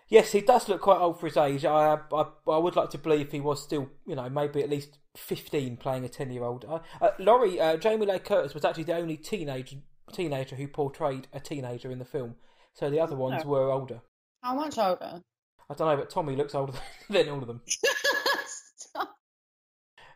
[0.10, 1.66] Yes, he does look quite old for his age.
[1.66, 4.97] I, I, I would like to believe he was still, you know, maybe at least
[5.16, 6.66] fifteen, playing a ten-year-old.
[6.66, 9.76] Uh, uh, Laurie, uh, Jamie Lee Curtis was actually the only teenage
[10.12, 12.36] teenager who portrayed a teenager in the film.
[12.74, 13.49] So the other ones Oh.
[13.49, 14.01] were older.
[14.41, 15.22] How much older?
[15.70, 16.74] I don't know, but Tommy looks older
[17.10, 17.62] than all of them.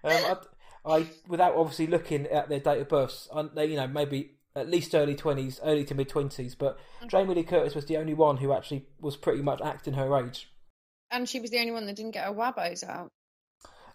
[0.06, 0.12] Um,
[0.86, 4.32] I, I, without obviously looking at their date of births, I, they, you know, maybe
[4.56, 6.56] at least early twenties, early to mid twenties.
[6.56, 6.78] But
[7.08, 10.50] Jamie Lee Curtis was the only one who actually was pretty much acting her age.
[11.12, 13.12] And she was the only one that didn't get her wabbos out.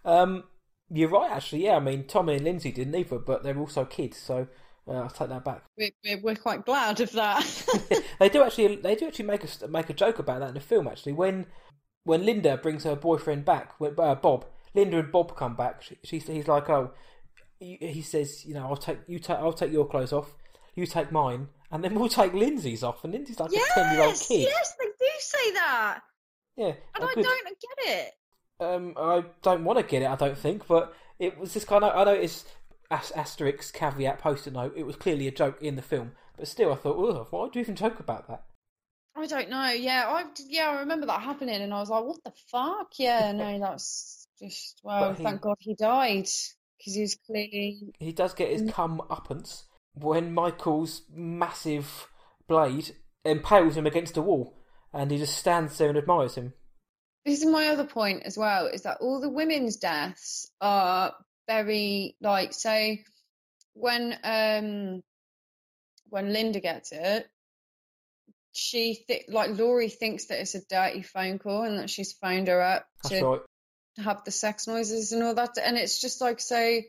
[0.05, 0.45] Um,
[0.91, 1.65] you're right, actually.
[1.65, 4.47] Yeah, I mean, Tommy and Lindsay didn't either, but they're also kids, so
[4.87, 5.65] uh, I'll take that back.
[5.77, 7.45] We're, we're, quite glad of that.
[8.21, 10.61] they do actually, they do actually make a make a joke about that in the
[10.61, 10.89] film.
[10.89, 11.47] Actually, when
[12.05, 15.83] when Linda brings her boyfriend back, when, uh, Bob, Linda and Bob come back.
[15.83, 16.93] She, she's he's like, oh,
[17.61, 20.35] he he says, you know, I'll take you I'll take your clothes off,
[20.79, 23.05] you take mine, and then we'll take Lindsay's off.
[23.05, 24.41] And Lindsay's like a ten year old kid.
[24.49, 26.01] yes, they do say that.
[26.57, 28.12] Yeah, And I good- don't get it.
[28.61, 30.11] Um, I don't want to get it.
[30.11, 31.95] I don't think, but it was just kind of.
[31.97, 32.49] I noticed
[32.91, 34.72] as- asterisk caveat post-it note.
[34.76, 37.59] It was clearly a joke in the film, but still, I thought, Ugh, why do
[37.59, 38.45] you even joke about that?
[39.16, 39.70] I don't know.
[39.70, 43.31] Yeah, I yeah, I remember that happening, and I was like, "What the fuck?" Yeah,
[43.37, 45.14] no, that's just well.
[45.14, 46.26] He- Thank God he died
[46.79, 49.64] because he was clearly He does get his come uppance
[50.01, 52.09] when Michael's massive
[52.46, 52.94] blade
[53.24, 54.57] impales him against a wall,
[54.92, 56.55] and he just stands there and admires him.
[57.24, 61.12] This is my other point as well, is that all the women's deaths are
[61.46, 62.94] very like so
[63.74, 65.03] when um
[66.11, 67.28] when Linda gets it,
[68.53, 72.49] she th- like Laurie thinks that it's a dirty phone call and that she's phoned
[72.49, 73.40] her up That's to right.
[73.99, 76.80] have the sex noises and all that and it's just like so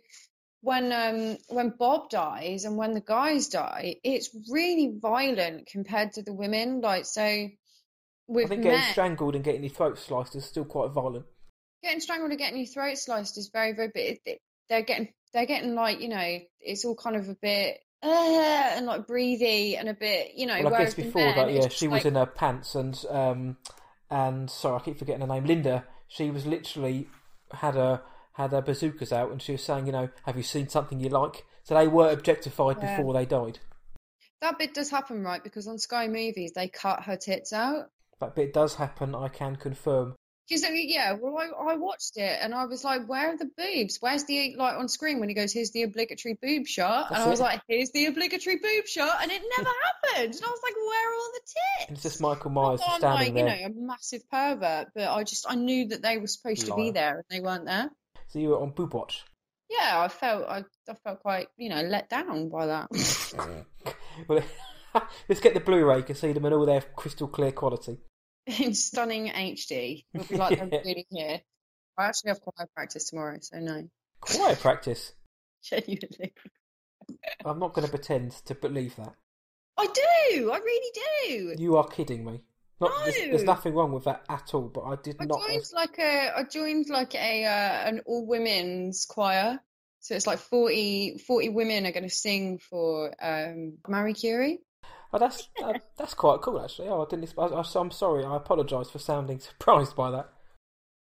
[0.62, 6.24] when um when Bob dies and when the guys die, it's really violent compared to
[6.24, 6.82] the women.
[6.82, 7.52] Like so I
[8.28, 11.26] with think men getting strangled and getting your throat sliced is still quite violent.
[11.84, 14.40] getting strangled and getting your throat sliced is very very but it, it,
[14.70, 18.08] they're getting they're getting like you know it's all kind of a bit uh,
[18.76, 21.68] and like breathy and a bit you know Well, I guess before men, that, yeah,
[21.70, 23.58] she was like- in her pants, and um,
[24.10, 25.46] and sorry, I keep forgetting her name.
[25.46, 25.86] Linda.
[26.08, 27.08] She was literally
[27.52, 28.02] had her
[28.34, 31.10] had her bazookas out, and she was saying, you know, have you seen something you
[31.10, 31.46] like?
[31.64, 32.98] So they were objectified Yeah.
[32.98, 33.60] before they died.
[34.42, 37.88] that bit does happen right because on Sky Movies they cut her tits out
[38.22, 39.14] That bit does happen.
[39.14, 40.16] I can confirm.
[40.48, 43.98] because yeah well I, I watched it and I was like where are the boobs
[44.00, 47.28] where's the like on screen when he goes here's the obligatory boob shot and That's
[47.28, 47.44] I was it.
[47.44, 51.10] like here's the obligatory boob shot and it never happened and I was like where
[51.12, 53.58] are all the tits And it's just Michael Myers standing like, there.
[53.58, 56.76] you know, a massive pervert, but I just I knew that they were supposed to
[56.76, 57.90] be there and they weren't there.
[58.30, 59.24] So you were on boob watch.
[59.70, 62.90] Yeah, I felt I, I felt quite you know let down by that.
[64.28, 64.44] well,
[65.30, 65.98] let's get the Blu-ray.
[65.98, 67.98] You can see them in all their crystal clear quality.
[68.60, 70.80] In stunning HD, it'll be like Yeah.
[70.86, 71.42] really here.
[71.98, 73.90] I actually have choir practice tomorrow, so no,
[74.22, 75.14] Choir practice.
[75.64, 76.34] genuinely,
[77.44, 79.14] I'm not going to pretend to believe that.
[79.78, 80.52] I do.
[80.52, 80.92] I really
[81.56, 81.56] do.
[81.62, 82.42] You are kidding me.
[82.82, 84.70] Not, there's, there's nothing wrong with that at all.
[84.70, 85.24] But I did not.
[85.24, 85.48] I not.
[85.48, 89.60] joined like a I joined like a uh, an all women's choir.
[90.02, 94.62] So it's like 40, 40 women are going to sing for um, Marie Curie.
[95.12, 96.88] Oh, that's uh, that's quite cool actually.
[96.88, 97.34] Oh, I didn't.
[97.38, 98.24] I, I, I'm sorry.
[98.24, 100.30] I apologise for sounding surprised by that.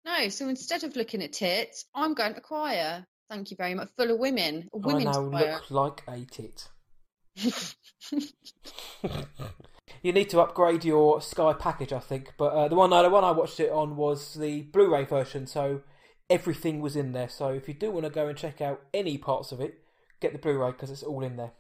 [0.04, 3.04] No, so instead of looking at tits, I'm going to choir.
[3.28, 3.88] Thank you very much.
[3.96, 4.68] Full of women.
[4.72, 5.60] A women's I now choir.
[5.70, 6.68] look like a tit.
[10.06, 12.34] you need to upgrade your Sky package, I think.
[12.38, 15.46] But uh, the one, uh, the one I watched it on was the Blu-ray version,
[15.48, 15.82] so
[16.30, 17.28] everything was in there.
[17.28, 19.80] So if you do want to go and check out any parts of it,
[20.20, 21.52] get the Blu-ray because it's all in there.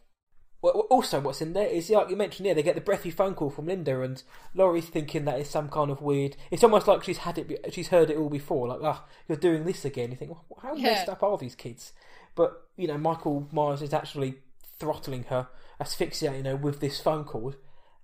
[0.62, 3.34] Well, also, what's in there is like you mentioned, yeah, they get the breathy phone
[3.34, 4.22] call from Linda, and
[4.54, 6.36] Laurie's thinking that it's some kind of weird.
[6.50, 8.68] It's almost like she's had it, she's heard it all before.
[8.68, 10.10] Like, ah, you're doing this again.
[10.12, 10.92] You think, well, how Yeah.
[10.92, 11.92] messed up are these kids?
[12.34, 14.36] But you know, Michael Myers is actually
[14.78, 15.48] throttling her,
[15.80, 17.54] asphyxiating her with this phone call,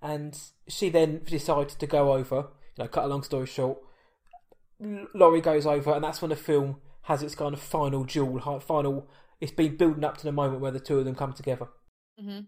[0.03, 0.37] and
[0.67, 2.49] she then decides to go over.
[2.75, 3.79] You know, cut a long story short,
[5.13, 9.07] Laurie goes over, and that's when the film has its kind of final duel, final.
[9.39, 11.67] It's been building up to the moment where the two of them come together.
[12.19, 12.41] hmm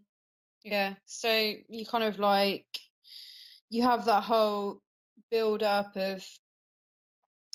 [0.63, 0.95] Yeah.
[1.05, 2.65] So you kind of like
[3.69, 4.81] you have that whole
[5.31, 6.23] build up of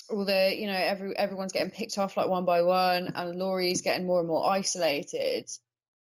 [0.09, 3.81] all the you know every everyone's getting picked off like one by one, and Laurie's
[3.81, 5.49] getting more and more isolated.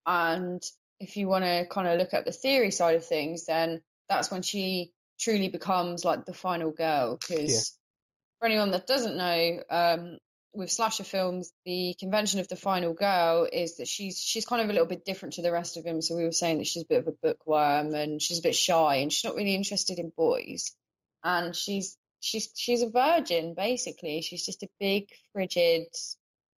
[0.07, 0.63] And
[1.01, 4.31] if you want to kind of look at the theory side of things, then that's
[4.31, 7.17] when she truly becomes like the final girl.
[7.17, 8.39] Because Yeah.
[8.41, 10.19] for anyone that doesn't know, um,
[10.57, 14.71] with slasher films, the convention of the final girl is that she's she's kind of
[14.71, 16.01] a little bit different to the rest of them.
[16.01, 18.57] So we were saying that she's a bit of a bookworm and she's a bit
[18.57, 20.75] shy and she's not really interested in boys.
[21.23, 24.23] And she's she's she's a virgin basically.
[24.23, 25.89] She's just a big, frigid,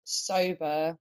[0.04, 0.96] sober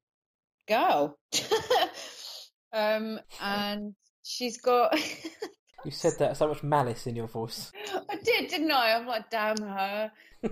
[0.68, 1.18] girl.
[2.74, 4.98] um, and she's got.
[5.88, 7.72] You said that so much malice in your voice.
[8.10, 8.94] I did, didn't I?
[8.96, 10.12] I'm like, damn her.
[10.44, 10.50] Be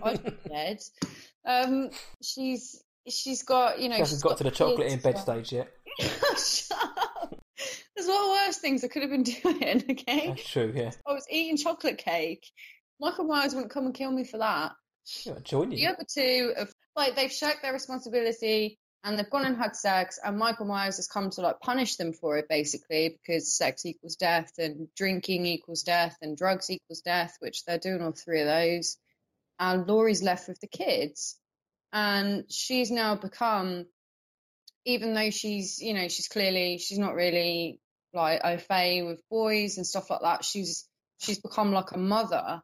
[0.47, 0.79] dead.
[1.45, 1.89] Um,
[2.23, 3.95] she's she's got you know.
[3.95, 5.67] She hasn't she's got to the chocolate in bed stage yet.
[5.99, 7.35] Shut up.
[7.97, 9.83] There's a lot worse things I could have been doing.
[9.91, 10.71] Okay, That's true.
[10.73, 12.45] Yeah, I was eating chocolate cake.
[13.01, 14.71] Michael Myers wouldn't come and kill me for that.
[15.25, 19.55] yeah join The other two have like they've shirked their responsibility and they've gone and
[19.55, 23.55] had sex, and Michael Myers has come to like punish them for it basically because
[23.55, 28.13] sex equals death and drinking equals death and drugs equals death, which they're doing all
[28.13, 28.97] three of those.
[29.59, 31.37] And Laurie's left with the kids,
[31.93, 33.85] and she's now become,
[34.85, 37.79] even though she's you know she's clearly she's not really
[38.13, 40.43] like au fait with boys and stuff like that.
[40.43, 40.87] She's
[41.19, 42.61] she's become like a mother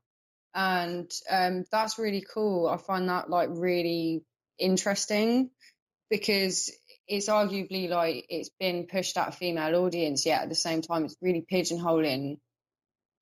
[0.54, 2.68] and um, that's really cool.
[2.68, 4.24] I find that like really
[4.60, 5.50] interesting
[6.12, 6.70] because
[7.08, 11.06] it's arguably like it's been pushed at a female audience, yet at the same time
[11.06, 12.38] it's really pigeonholing.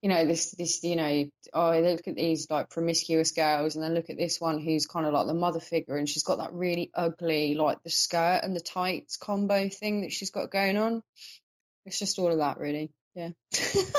[0.01, 3.93] You know this this you know oh look at these like promiscuous girls and then
[3.93, 6.53] look at this one who's kind of like the mother figure and she's got that
[6.53, 11.03] really ugly like the skirt and the tights combo thing that she's got going on.
[11.85, 12.91] It's just all of that really.
[13.13, 13.31] Yeah.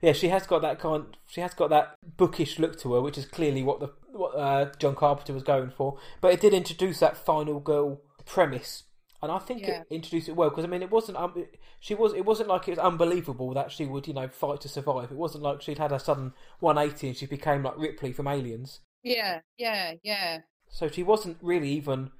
[0.00, 1.04] Yeah, she has got that kind.
[1.26, 4.70] She has got that bookish look to her, which is clearly what the what uh,
[4.78, 5.98] John Carpenter was going for.
[6.20, 8.84] But it did introduce that final girl premise,
[9.22, 9.80] and I think Yeah.
[9.80, 11.18] it introduced it well because I mean, it wasn't.
[11.18, 11.46] Um,
[11.80, 12.12] she was.
[12.14, 15.10] It wasn't like it was unbelievable that she would, you know, fight to survive.
[15.10, 18.80] It wasn't like she'd had a sudden 180 and she became like Ripley from Aliens.
[19.02, 20.40] yeah, yeah, yeah.
[20.68, 22.10] So she wasn't really even.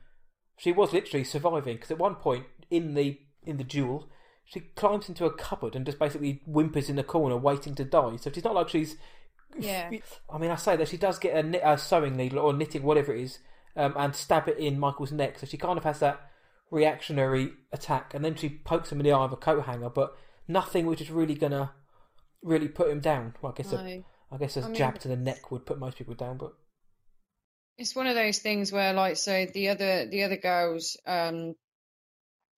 [0.56, 4.08] She was literally surviving because at one point in the in the duel,
[4.44, 8.16] she climbs into a cupboard and just basically whimpers in the corner, waiting to die.
[8.16, 8.96] So it's not like she's.
[9.58, 9.90] Yeah.
[10.30, 13.14] I mean, I say that she does get a, a sewing needle or knitting, whatever
[13.14, 13.38] it is,
[13.78, 15.38] um, and stab it in Michael's neck.
[15.38, 16.20] So she kind of has that
[16.70, 20.14] reactionary attack, and then she pokes him in the eye with a coat hanger, but
[20.46, 21.72] nothing which is really gonna
[22.42, 23.34] really put him down.
[23.40, 24.04] Well, I guess a, No.
[24.30, 26.52] I guess a I mean- jab to the neck would put most people down, but
[27.78, 31.54] it's one of those things where like so the other the other girls um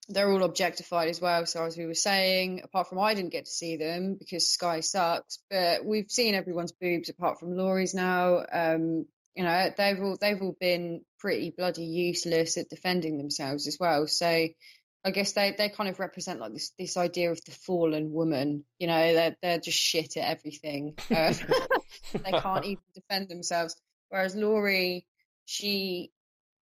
[0.08, 3.44] they're all objectified as well so as we were saying apart from i didn't get
[3.44, 8.42] to see them because sky sucks but we've seen everyone's boobs apart from laurie's now
[8.50, 9.04] um
[9.34, 14.06] you know they've all they've all been pretty bloody useless at defending themselves as well
[14.06, 14.48] so
[15.04, 18.64] I guess they, they kind of represent like this this idea of the fallen woman.
[18.78, 20.94] You know, they're they're just shit at everything.
[21.10, 21.34] Um,
[22.22, 23.76] they can't even defend themselves.
[24.10, 25.06] Whereas Laurie,
[25.44, 26.12] she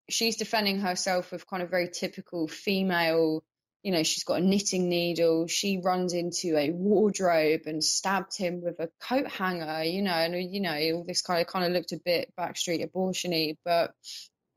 [0.10, 3.44] she's defending herself with kind of very typical female.
[3.88, 5.48] You know, she's got a knitting needle.
[5.48, 9.84] She runs into a wardrobe and stabbed him with a coat hanger.
[9.84, 12.86] You know, and you know all this kind of kind of looked a bit backstreet
[12.86, 13.94] abortiony, but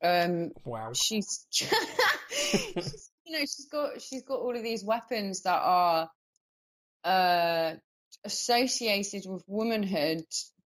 [0.02, 0.90] um, wow.
[0.94, 6.10] she's, she's you know she's got she's got all of these weapons that are
[7.04, 7.74] uh
[8.24, 10.24] associated with womanhood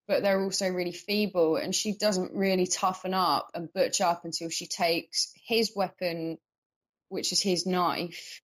[0.09, 4.49] but they're also really feeble and she doesn't really toughen up and butch up until
[4.49, 6.39] she takes his weapon
[7.11, 8.41] which is his knife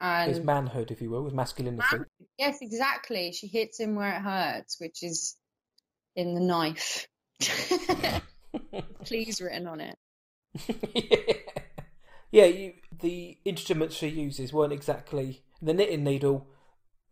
[0.00, 1.98] and His manhood, if you will, his masculinity.
[2.38, 5.36] yes exactly she hits him where it hurts which is
[6.14, 7.06] in the knife
[9.04, 9.96] please written on it
[12.30, 16.46] yeah, you, the instruments she uses weren't exactly the knitting needle.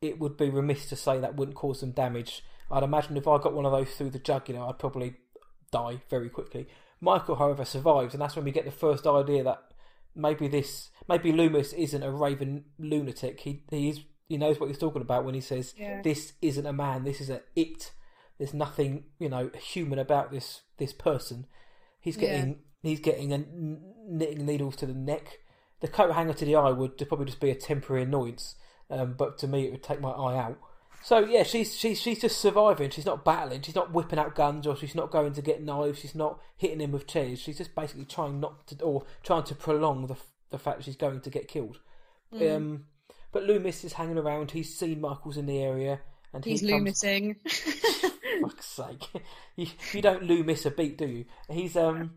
[0.01, 2.43] It would be remiss to say that wouldn't cause some damage.
[2.71, 5.17] I'd imagine if I got one of those through the jugular, I'd probably
[5.71, 6.69] die very quickly.
[7.01, 9.63] Michael, however, survives, and that's when we get the first idea that
[10.15, 13.41] maybe this, maybe Loomis isn't a raven lunatic.
[13.41, 16.01] He he is he knows what he's talking about when he says Yeah.
[16.03, 17.93] this isn't a man, this is a it.
[18.39, 21.47] There's nothing you know human about this this person.
[22.01, 22.21] He's Yeah.
[22.23, 25.41] getting he's getting a knitting needles to the neck.
[25.81, 28.55] The coat hanger to the eye would probably just be a temporary annoyance,
[28.91, 30.59] um, but to me it would take my eye out.
[31.05, 32.89] So yeah, she's she's she's just surviving.
[32.89, 33.61] She's not battling.
[33.61, 35.99] She's not whipping out guns, or she's not going to get knives.
[35.99, 37.41] She's not hitting him with chairs.
[37.41, 40.17] She's just basically trying not to, or trying to prolong the
[40.49, 41.79] the fact that she's going to get killed.
[42.33, 42.57] Mm.
[42.57, 42.85] Um,
[43.33, 44.53] but Loomis is hanging around.
[44.53, 46.01] He's seen Michael's in the area,
[46.33, 47.37] and he's he comes, loomising
[48.41, 49.07] fuck's sake.
[49.57, 51.27] You, you don't Loomis a beat, do you?
[51.51, 52.13] He's um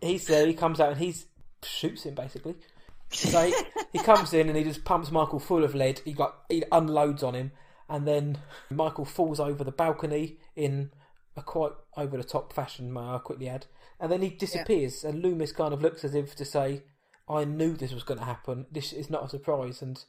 [0.00, 1.26] he's there, he comes out and he's
[1.62, 2.54] shoots him basically.
[3.10, 3.54] So he,
[3.92, 6.00] he comes in and he just pumps Michael full of lead.
[6.04, 7.52] He got he unloads on him
[7.90, 8.38] and then
[8.70, 10.92] Michael falls over the balcony in
[11.36, 13.66] a quite over the top fashion, may I quickly add.
[13.98, 16.84] And then he disappears and Loomis kind of looks as if to say,
[17.28, 18.66] I knew this was gonna happen.
[18.72, 20.02] This is not a surprise and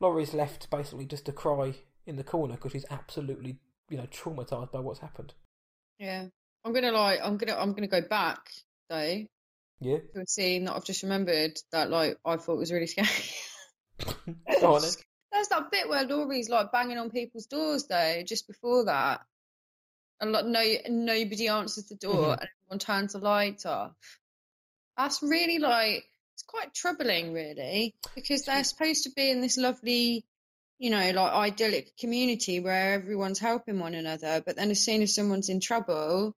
[0.00, 1.74] Laurie's left basically just to cry
[2.06, 3.58] in the corner because she's absolutely,
[3.90, 5.34] you know, traumatized by what's happened.
[5.98, 6.26] Yeah.
[6.64, 8.40] I'm gonna like I'm gonna I'm gonna go back
[8.90, 9.24] though
[9.80, 9.98] Yeah.
[10.14, 13.08] to a scene that I've just remembered that like I thought was really scary.
[14.60, 14.90] Go on then.
[15.32, 19.20] There's that bit where Laurie's like banging on people's doors though, just before that.
[20.20, 22.40] And like no nobody answers the door Mhm.
[22.40, 23.92] and everyone turns the lights off.
[24.96, 30.24] That's really like it's quite troubling really, because they're supposed to be in this lovely,
[30.78, 35.14] you know, like idyllic community where everyone's helping one another, but then as soon as
[35.14, 36.34] someone's in trouble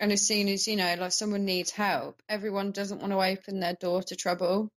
[0.00, 3.60] and as soon as, you know, like someone needs help, everyone doesn't want to open
[3.60, 4.70] their door to trouble.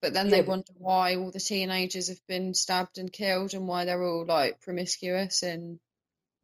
[0.00, 3.66] But then Yeah, they wonder why all the teenagers have been stabbed and killed and
[3.68, 5.80] why they're all like promiscuous and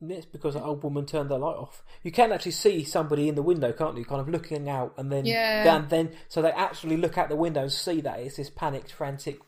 [0.06, 1.82] It's because that old woman turned the light off.
[2.02, 4.04] You can actually see somebody in the window, can't you?
[4.04, 5.76] Kind of looking out, and then Yeah.
[5.76, 8.92] and then so they actually look out the window and see that it's this panicked,
[8.92, 9.40] frantic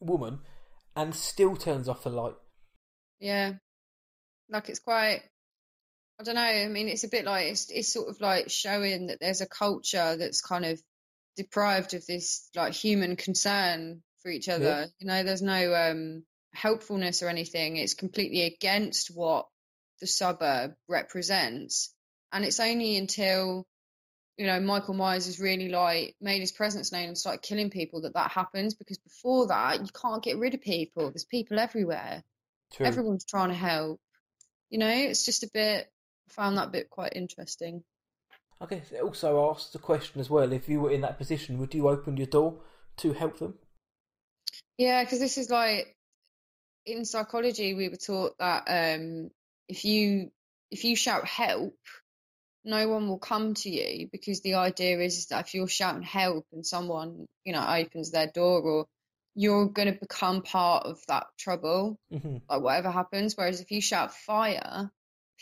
[0.00, 0.40] woman,
[0.96, 2.34] and still turns off the light.
[3.20, 3.54] yeah.
[4.48, 5.22] Like it's quite
[6.20, 9.08] I don't know, I mean it's a bit like it's it's sort of like showing
[9.08, 10.80] that there's a culture that's kind of
[11.36, 14.64] deprived of this like human concern for each other.
[14.64, 14.86] Yeah.
[14.98, 17.76] You know, there's no um helpfulness or anything.
[17.76, 19.46] It's completely against what
[20.00, 21.94] the suburb represents.
[22.32, 23.66] And it's only until
[24.36, 28.02] you know Michael Myers has really like made his presence known and started killing people
[28.02, 31.10] that that happens because before that you can't get rid of people.
[31.10, 32.22] There's people everywhere.
[32.74, 32.86] True.
[32.86, 34.00] Everyone's trying to help.
[34.70, 35.86] You know, it's just a bit.
[36.28, 37.84] I found that bit quite interesting.
[38.62, 41.58] I guess it also asks the question as well: if you were in that position,
[41.58, 42.60] would you open your door
[42.98, 43.54] to help them?
[44.78, 45.96] Yeah, because this is like
[46.86, 49.30] in psychology, we were taught that um,
[49.68, 50.30] if you
[50.70, 51.76] if you shout help,
[52.64, 56.46] no one will come to you because the idea is that if you're shouting help
[56.52, 58.86] and someone you know opens their door or
[59.34, 63.36] you're going to become part of that trouble, hmm like whatever happens.
[63.36, 64.90] Whereas if you shout fire,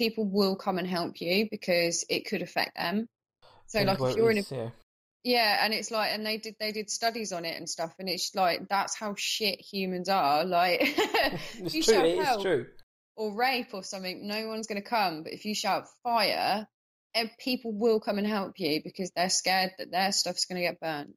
[0.01, 3.07] people will come and help you because it could affect them.
[3.67, 4.71] So like if you're in a yeah.
[5.23, 8.09] yeah, and it's like, and they did they did studies on it and stuff, and
[8.09, 10.47] it's like that's how shit humans are.
[10.47, 11.95] Like, it's you true.
[11.95, 12.67] shout It is help true.
[13.15, 15.23] or rape or something, no one's going to come.
[15.23, 16.67] But if you shout fire,
[17.15, 20.67] eh, people will come and help you because they're scared that their stuff's going to
[20.67, 21.15] get burnt.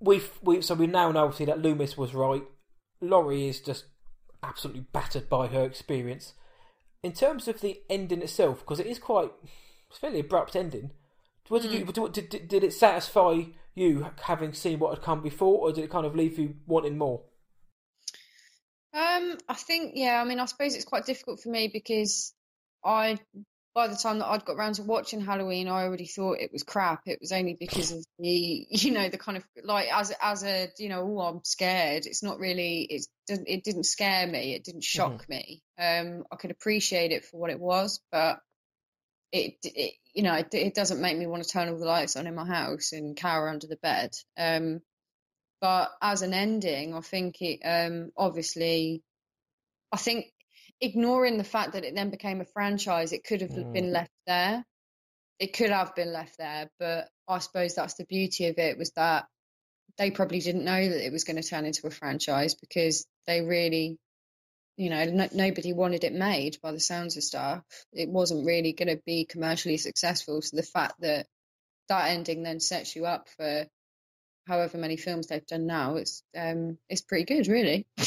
[0.00, 2.42] We've we so we now know obviously that Loomis was right.
[3.00, 3.86] Laurie is just
[4.42, 6.34] absolutely battered by her experience.
[7.02, 9.30] In terms of the ending itself, because it is quite
[9.88, 10.90] it's a fairly abrupt ending.
[11.48, 11.90] What did you Hmm.
[12.10, 13.44] did, did, did it satisfy
[13.74, 16.98] you having seen what had come before, or did it kind of leave you wanting
[16.98, 17.22] more?
[18.92, 20.20] Um, I think yeah.
[20.20, 22.34] I mean, I suppose it's quite difficult for me because
[22.84, 23.18] I,
[23.78, 26.64] by the time that I'd got round to watching Halloween, I already thought it was
[26.64, 27.02] crap.
[27.06, 30.68] It was only because of the, you know, the kind of like as as a
[30.78, 32.04] you know, oh, I'm scared.
[32.04, 32.80] It's not really.
[32.80, 33.48] It didn't.
[33.48, 34.56] It didn't scare me.
[34.56, 35.62] It didn't shock me.
[35.78, 38.40] Um, I could appreciate it for what it was, but
[39.30, 42.16] it, it you know, it, it doesn't make me want to turn all the lights
[42.16, 44.10] on in my house and cower under the bed.
[44.36, 44.80] Um,
[45.60, 49.04] but as an ending, I think it um obviously
[49.92, 50.32] I think
[50.80, 53.72] ignoring the fact that it then became a franchise, it could have Mm.
[53.72, 54.64] been left there.
[55.38, 58.90] It could have been left there, but I suppose that's the beauty of it was
[58.92, 59.28] that
[59.96, 63.40] they probably didn't know that it was going to turn into a franchise because they
[63.40, 63.98] really,
[64.76, 67.64] you know, no, nobody wanted it made by the sounds of stuff.
[67.92, 70.42] It wasn't really going to be commercially successful.
[70.42, 71.26] So the fact that
[71.88, 73.66] that ending then sets you up for
[74.46, 77.86] however many films they've done now, it's um, it's pretty good, really.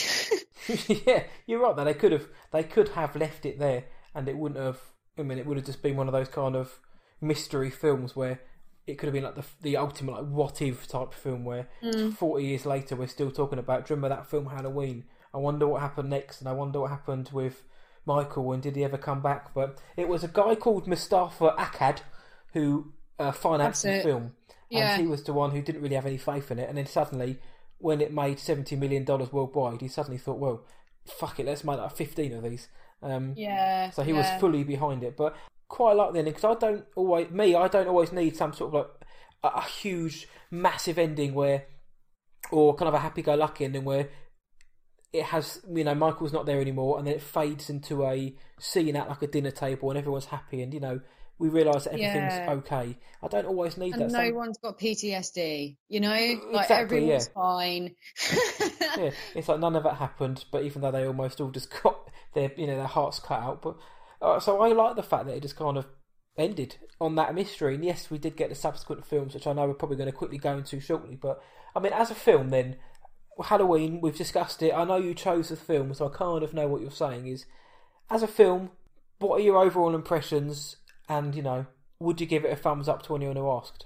[1.07, 1.76] yeah, you're right.
[1.76, 3.86] Though they could have they could have left it there,
[4.16, 4.80] and it wouldn't have.
[5.18, 6.80] I mean, it would have just been one of those kind of
[7.20, 8.39] mystery films where
[8.88, 12.14] it could have been like the the ultimate like what if type film where Mm.
[12.16, 13.86] forty years later we're still talking about.
[13.86, 15.05] Do you remember that film Halloween?
[15.34, 17.64] I wonder what happened next, and I wonder what happened with
[18.05, 19.53] Michael, and did he ever come back?
[19.53, 21.99] But it was a guy called Moustapha Akkad
[22.53, 24.34] who uh, financed the film,
[24.70, 24.93] Yeah.
[24.93, 26.68] and he was the one who didn't really have any faith in it.
[26.68, 27.39] And then suddenly,
[27.82, 30.65] when it made seventy million dollars worldwide, he suddenly thought, "Well,
[31.05, 32.67] fuck it, let's make like fifteen of these."
[33.03, 33.89] Um, Yeah.
[33.89, 34.17] so he yeah.
[34.17, 35.36] was fully behind it, but
[35.67, 38.67] quite like the ending because I don't always me I don't always need some sort
[38.67, 38.88] of like
[39.53, 41.63] a, a huge massive ending where
[42.51, 44.09] or kind of a happy-go-lucky ending where
[45.13, 48.97] it has you know Michael's not there anymore and then it fades into a scene
[48.97, 50.99] at like a dinner table and everyone's happy and you know
[51.42, 52.52] we realise that everything's Yeah.
[52.60, 52.98] okay.
[53.24, 54.30] I don't always need And that.
[54.30, 56.10] no one's got PTSD, you know?
[56.10, 57.34] Like Exactly, everyone's yeah.
[57.34, 57.96] fine.
[58.98, 62.10] yeah, it's like none of that happened, but even though they almost all just got
[62.34, 63.76] their you know their hearts cut out, but
[64.22, 65.88] uh, so I like the fact that it just kind of
[66.38, 67.76] ended on that mystery.
[67.76, 70.16] And yes, we did get the subsequent films, which I know we're probably going to
[70.16, 71.16] quickly go into shortly.
[71.16, 71.42] But
[71.76, 72.78] I mean, as a film, then
[73.44, 74.74] Halloween, we've discussed it.
[74.74, 77.28] I know you chose the film, so I kind of know what you're saying.
[77.28, 77.46] Is
[78.10, 78.70] as a film,
[79.20, 80.78] what are your overall impressions?
[81.12, 81.66] And you know,
[81.99, 83.86] would you give it a thumbs up to anyone who asked?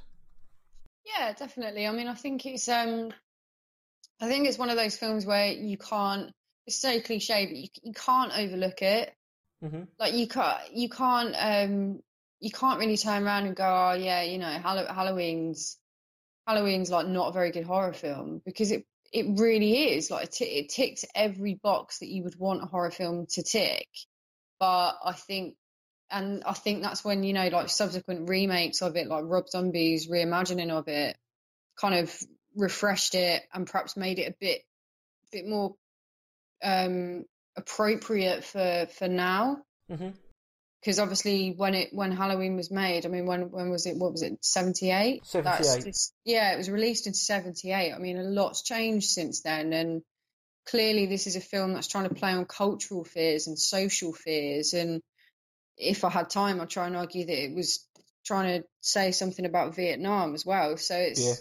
[1.06, 1.88] Yeah, definitely.
[1.88, 3.12] I mean, I think it's um,
[4.22, 6.32] I think it's one of those films where you can't.
[6.68, 9.12] It's so cliche, but you you can't overlook it.
[9.64, 9.84] Mm-hmm.
[10.00, 12.00] Like you can't you can't um
[12.40, 15.78] you can't really turn around and go, oh yeah, you know, Hall- Halloween's
[16.46, 20.32] Halloween's like not a very good horror film because it it really is like it,
[20.32, 23.88] t- it ticks every box that you would want a horror film to tick.
[24.60, 25.56] But I think,
[26.16, 30.08] and I think that's when you know like subsequent remakes of it, like Rob Zombie's
[30.08, 31.18] reimagining of it,
[31.80, 32.18] kind of
[32.56, 34.62] refreshed it and perhaps made it a bit
[35.32, 35.76] bit more
[36.64, 37.26] um
[37.58, 39.58] appropriate for for now
[39.92, 40.10] Mm-hmm.
[40.82, 43.98] because obviously when it when Halloween was made, I mean when when was it?
[43.98, 44.44] What was it?
[44.44, 45.24] Seventy eight.
[45.26, 45.96] 78.
[46.26, 47.94] Yeah, it was released in seventy eight.
[47.94, 50.02] I mean, a lot's changed since then, and
[50.68, 54.74] clearly this is a film that's trying to play on cultural fears and social fears.
[54.74, 55.04] And
[55.78, 57.86] if I had time, I'd try and argue that it was
[58.26, 60.78] trying to say something about Vietnam as well.
[60.78, 61.34] So it's Yeah.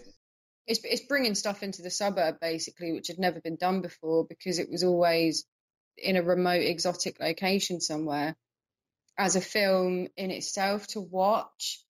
[0.66, 4.59] it's it's bringing stuff into the suburb basically, which had never been done before because
[4.59, 5.45] it was always
[5.97, 8.37] in a remote, exotic location somewhere.
[9.16, 11.82] As a film in itself to watch,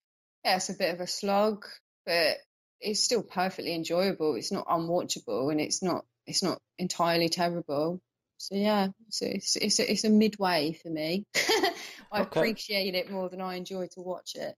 [0.44, 1.64] yeah, it's a bit of a slog,
[2.04, 2.36] but
[2.80, 4.34] it's still perfectly enjoyable.
[4.34, 8.00] It's not unwatchable, and it's not it's not entirely terrible.
[8.38, 11.26] So yeah, so it's it's a, it's a midway for me.
[12.12, 12.20] I Okay.
[12.20, 14.56] appreciate it more than I enjoy to watch it.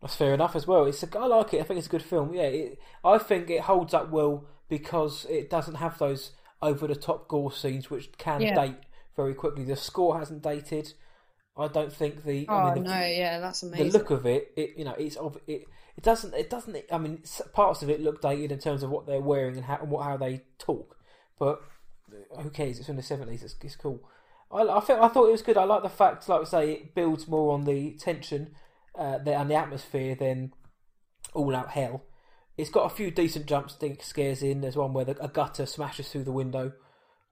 [0.00, 0.84] That's fair enough as well.
[0.86, 1.60] It's a, I like it.
[1.60, 2.32] I think it's a good film.
[2.32, 6.94] Yeah, it, I think it holds up well because it doesn't have those over the
[6.94, 8.54] top gore scenes which can Yeah.
[8.54, 8.76] date
[9.16, 9.64] very quickly.
[9.64, 10.92] The score hasn't dated.
[11.56, 12.48] I don't think the.
[12.48, 13.90] Oh I mean, the, no, yeah, that's amazing.
[13.92, 15.68] the look of it, it you know, it's of it.
[15.96, 16.34] It doesn't.
[16.34, 16.76] It doesn't.
[16.92, 17.22] I mean,
[17.54, 20.04] parts of it look dated in terms of what they're wearing and how and what
[20.04, 20.96] how they talk.
[21.38, 21.60] But
[22.40, 22.78] who cares?
[22.78, 23.42] It's from the seventies.
[23.42, 24.08] It's, it's cool.
[24.50, 25.02] I, I felt.
[25.02, 25.56] I thought it was good.
[25.56, 28.54] I like the fact, like I say, it builds more on the tension
[28.98, 30.52] uh, and the atmosphere than
[31.34, 32.04] all out hell.
[32.56, 34.60] It's got a few decent jump think scares in.
[34.60, 36.72] There's one where the, a gutter smashes through the window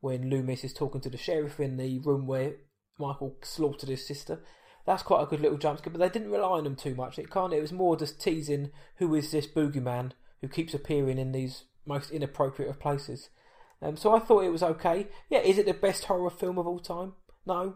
[0.01, 2.57] when Loomis is talking to the sheriff in the room where
[2.99, 4.45] Michael slaughtered his sister.
[4.85, 7.19] That's quite a good little jump scare, but they didn't rely on them too much.
[7.19, 11.19] It kind of, it was more just teasing who is this boogeyman who keeps appearing
[11.19, 13.31] in these most inappropriate of places.
[13.83, 15.09] Um, so I thought it was okay.
[15.29, 17.13] Yeah, is it the best horror film of all time?
[17.45, 17.75] No,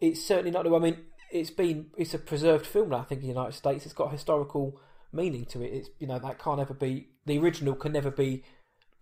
[0.00, 0.66] it's certainly not.
[0.66, 0.98] I mean,
[1.30, 2.92] it's been it's a preserved film.
[2.94, 4.80] I think in the United States, it's got historical
[5.12, 5.72] meaning to it.
[5.72, 8.42] It's you know that can't ever be the original can never be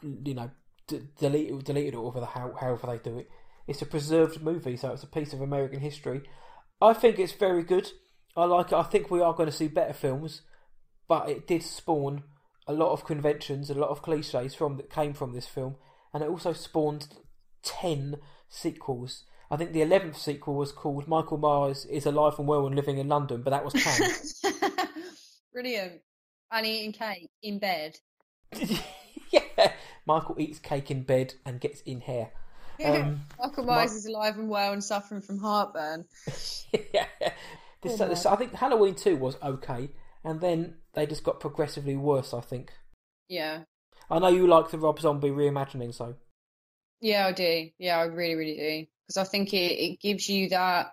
[0.03, 0.51] you know
[0.87, 3.31] d- deleted deleted or whatever the, how, however they do it.
[3.67, 6.23] It's a preserved movie, so it's a piece of American history.
[6.81, 7.91] I think it's very good.
[8.37, 8.75] I like it.
[8.77, 10.43] I think we are going to see better films,
[11.09, 12.25] but it did spawn
[12.67, 15.77] a lot of conventions, a lot of cliches from that came from this film,
[16.17, 17.09] and it also spawned
[17.63, 18.17] ten
[18.49, 19.25] sequels.
[19.51, 22.97] I think the eleventh sequel was called Michael Myers is alive and well and living
[22.97, 24.89] in London, but that was canned.
[25.53, 26.01] Brilliant.
[26.51, 27.99] And eating cake in bed.
[29.31, 29.73] yeah,
[30.07, 32.31] Michael eats cake in bed and gets in hair.
[32.83, 36.07] Um, Michael my- Myers is alive and well and suffering from heartburn.
[36.95, 37.09] yeah.
[37.83, 38.25] This, this.
[38.25, 39.91] I think Halloween 2 was okay,
[40.25, 42.73] and then they just got progressively worse, I think.
[43.29, 43.65] Yeah.
[44.11, 46.15] I know you like the Rob Zombie reimagining, so.
[47.01, 47.71] Yeah, I do.
[47.79, 48.87] Yeah, I really, really do.
[49.07, 50.93] Because I think it, it gives you that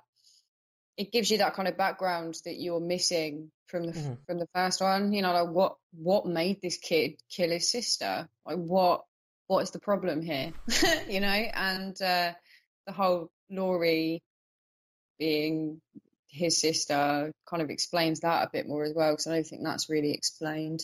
[0.95, 4.17] it gives you that kind of background that you're missing from the Mhm.
[4.27, 5.13] from the first one.
[5.13, 8.29] You know, like what what made this kid kill his sister?
[8.45, 9.03] Like what
[9.47, 10.53] what is the problem here?
[11.09, 12.33] you know, and uh,
[12.85, 14.21] the whole Laurie
[15.19, 15.81] being
[16.27, 19.11] his sister kind of explains that a bit more as well.
[19.11, 20.81] Because I don't think that's really explained.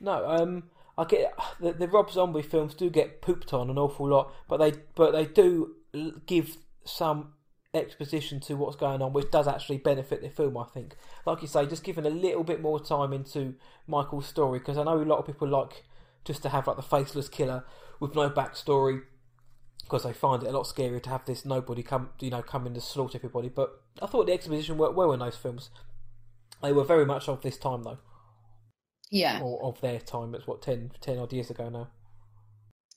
[0.00, 0.70] No, um,
[1.02, 4.58] I get the, the Rob Zombie films do get pooped on an awful lot, but
[4.58, 5.74] they but they do
[6.26, 7.32] give some
[7.74, 10.56] exposition to what's going on, which does actually benefit the film.
[10.56, 10.94] I think,
[11.26, 13.54] like you say, just giving a little bit more time into
[13.88, 15.84] Michael's story because I know a lot of people like
[16.24, 17.64] just to have like the faceless killer
[17.98, 19.02] with no backstory
[19.82, 22.64] because they find it a lot scarier to have this nobody come you know come
[22.64, 23.48] in to slaughter everybody.
[23.48, 25.70] But I thought the exposition worked well in those films.
[26.62, 27.98] They were very much of this time though
[29.12, 29.40] Yeah.
[29.40, 30.34] or of their time.
[30.34, 31.88] It's what 10, 10 odd years ago now.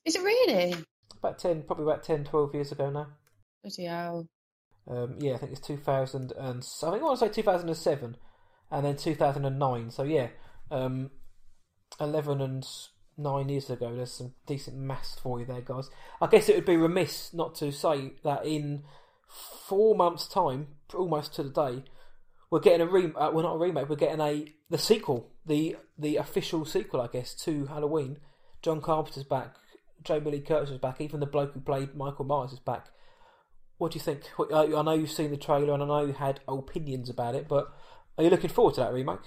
[0.05, 0.73] Is it really?
[1.17, 3.07] About ten, probably about 10, 12 years ago now.
[3.63, 4.27] Bloody hell.
[4.87, 7.41] Um, yeah, I think it's two thousand and I think I want to say two
[7.41, 8.17] thousand and seven,
[8.69, 9.89] and then two thousand and nine.
[9.89, 10.27] So yeah,
[10.69, 11.09] um,
[11.99, 12.63] eleven and
[13.17, 13.95] nine years ago.
[13.95, 15.89] There's some decent maths for you there, guys.
[16.21, 18.83] I guess it would be remiss not to say that in
[19.67, 21.83] four months' time, almost to the day,
[22.51, 23.05] we're getting a re.
[23.15, 23.89] Uh, well, not a remake.
[23.89, 28.17] We're getting a the sequel, the the official sequel, I guess, to Halloween.
[28.61, 29.55] John Carpenter's back.
[30.03, 31.01] Jamie Lee Curtis is back.
[31.01, 32.87] Even the bloke who played Michael Myers is back.
[33.77, 34.25] What do you think?
[34.37, 37.35] What- I I know you've seen the trailer and I know you had opinions about
[37.35, 37.67] it, but
[38.17, 39.19] Are you looking forward to that remake?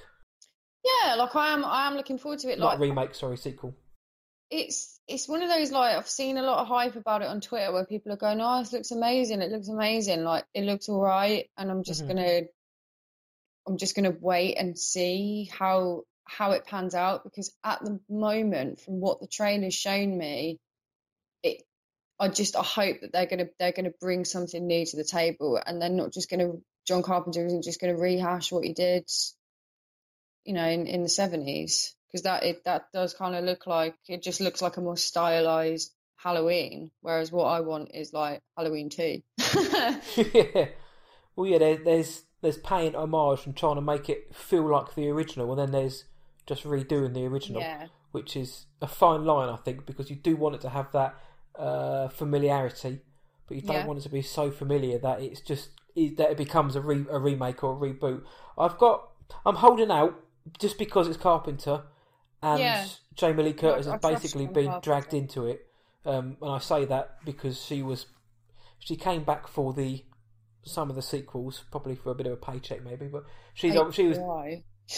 [0.84, 1.64] Yeah, like I am.
[1.64, 2.58] I am looking forward to it.
[2.58, 3.74] Not Like remake, sorry, sequel.
[4.50, 7.40] it's it's one of those like I've seen a lot of hype about it on
[7.40, 9.42] Twitter where people are going, "Oh, this looks amazing!
[9.42, 10.24] It looks amazing!
[10.24, 12.08] Like it looks all right," and I'm just Mhm.
[12.08, 12.40] gonna,
[13.68, 18.80] I'm just gonna wait and see how how it pans out because at the moment,
[18.80, 20.58] from what the trailer's shown me,
[21.42, 21.62] it,
[22.18, 25.60] I just I hope that they're gonna they're gonna bring something new to the table
[25.64, 26.52] and they're not just gonna
[26.86, 29.08] John Carpenter isn't just gonna rehash what he did,
[30.44, 33.94] you know, in in the seventies because that it that does kind of look like
[34.08, 38.88] it just looks like a more stylized Halloween, whereas what I want is like Halloween
[38.88, 39.22] two.
[40.16, 40.68] yeah.
[41.36, 41.58] Well, yeah.
[41.58, 45.58] There, there's there's paying homage and trying to make it feel like the original, and
[45.60, 46.04] then there's
[46.46, 50.36] just redoing the original, yeah, which is a fine line, I think, because you do
[50.36, 51.14] want it to have that
[51.58, 53.00] uh, familiarity,
[53.46, 53.86] but you don't Yeah.
[53.86, 57.04] want it to be so familiar that it's just it, that it becomes a, re,
[57.10, 58.22] a remake or a reboot.
[58.56, 59.08] I've got
[59.44, 60.14] I'm holding out
[60.58, 61.82] just because it's Carpenter,
[62.42, 62.86] and Yeah.
[63.14, 64.84] Jamie Lee Curtis has basically been Carpenter.
[64.84, 65.66] dragged into it.
[66.06, 68.06] Um, and I say that because she was
[68.78, 70.04] she came back for the
[70.64, 73.06] some of the sequels, probably for a bit of a paycheck, maybe.
[73.06, 73.24] But
[73.54, 74.18] she's she was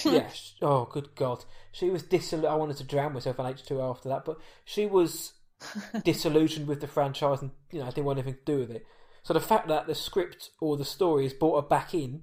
[0.05, 0.55] yes.
[0.63, 1.45] Oh, good God.
[1.73, 2.49] She was disil.
[2.49, 5.35] I wanted to drown myself in H two after that, but she was
[6.05, 8.87] disillusioned with the franchise, and you know, I didn't want anything to do with it.
[9.23, 12.23] So the fact that the script or the story has brought her back in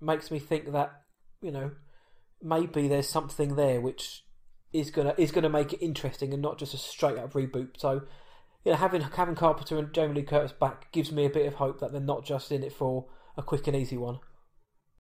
[0.00, 0.92] makes me think that
[1.40, 1.70] you know
[2.42, 4.24] maybe there's something there which
[4.72, 7.78] is gonna is gonna make it interesting and not just a straight up reboot.
[7.78, 8.02] So
[8.64, 11.54] you know, having Kevin Carpenter and Jamie Lee Curtis back gives me a bit of
[11.54, 13.06] hope that they're not just in it for
[13.36, 14.20] a quick and easy one.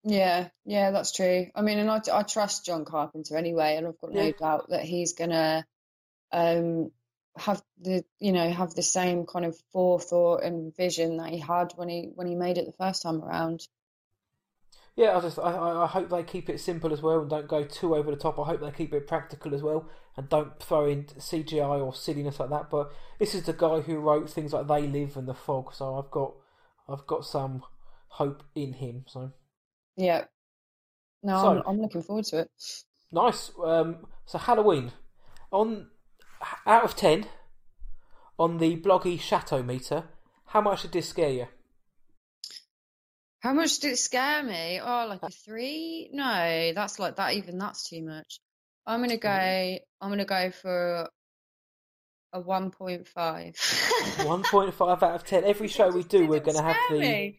[0.04, 1.46] Yeah, yeah, that's true.
[1.54, 4.32] I mean, and I, I trust John Carpenter anyway, and I've got no Yeah.
[4.32, 5.66] doubt that he's gonna
[6.32, 6.90] um
[7.36, 11.72] have the you know have the same kind of forethought and vision that he had
[11.76, 13.66] when he when he made it the first time around.
[14.96, 15.50] Yeah, I just I,
[15.82, 18.38] I hope they keep it simple as well and don't go too over the top.
[18.38, 22.38] I hope they keep it practical as well and don't throw in CGI or silliness
[22.38, 22.70] like that.
[22.70, 25.96] But this is the guy who wrote things like They Live and The Fog, so
[25.96, 26.34] I've got
[26.88, 27.64] I've got some
[28.08, 29.04] hope in him.
[29.08, 29.32] So
[29.96, 30.26] Yeah.
[31.24, 32.50] No, So- I'm I'm looking forward to it.
[33.10, 33.50] nice.
[33.62, 34.92] Um, so Halloween
[35.50, 35.88] on
[36.66, 37.26] out of ten
[38.38, 40.04] on the bloggy Chateau meter.
[40.46, 41.46] How much did this scare you?
[43.44, 44.80] How much did it scare me?
[44.82, 46.08] Oh, like uh a three?
[46.14, 47.34] No, that's like that.
[47.34, 48.40] Even that's too much.
[48.86, 49.28] I'm gonna go.
[49.28, 49.84] Mm-hmm.
[50.00, 51.10] I'm gonna go for
[52.32, 53.54] a one point five.
[54.22, 55.44] One point five out of ten.
[55.44, 57.34] Every show we do, we're going to have the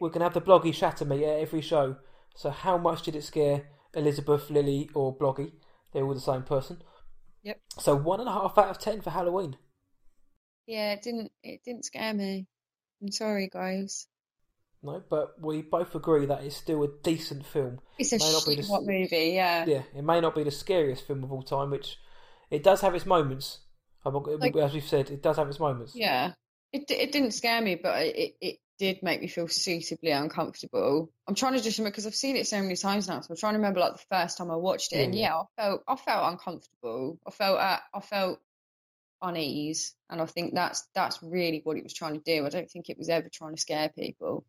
[0.00, 1.94] we're going to have the bloggy shatter me at every show.
[2.34, 5.52] So how much did it scare Elizabeth, Lily, or Bloggy?
[5.92, 6.82] They're all the same person.
[7.44, 7.60] Yep.
[7.78, 9.56] So one and a half out of ten for Halloween.
[10.66, 11.30] Yeah, it didn't.
[11.44, 12.48] It didn't scare me.
[13.00, 14.08] I'm sorry, guys.
[14.86, 17.80] No, but we both agree that it's still a decent film.
[17.98, 19.32] It's a May shit the- movie.
[19.34, 19.64] Yeah.
[19.66, 21.98] Yeah, it may not be the scariest film of all time, which
[22.50, 23.58] it does have its moments.
[24.04, 25.96] Like- as we've said, it does have its moments.
[25.96, 26.34] Yeah.
[26.72, 31.10] It it didn't scare me, but it it did make me feel suitably uncomfortable.
[31.26, 33.36] I'm trying to just remember because I've seen it so many times now, so I'm
[33.36, 35.82] trying to remember like the first time I watched it, and Yeah, yeah, I felt
[35.88, 37.18] I felt uncomfortable.
[37.26, 38.38] I felt uh, I felt
[39.22, 42.44] unease, and I think that's that's really what it was trying to do.
[42.46, 44.44] I don't think it was ever trying to scare people.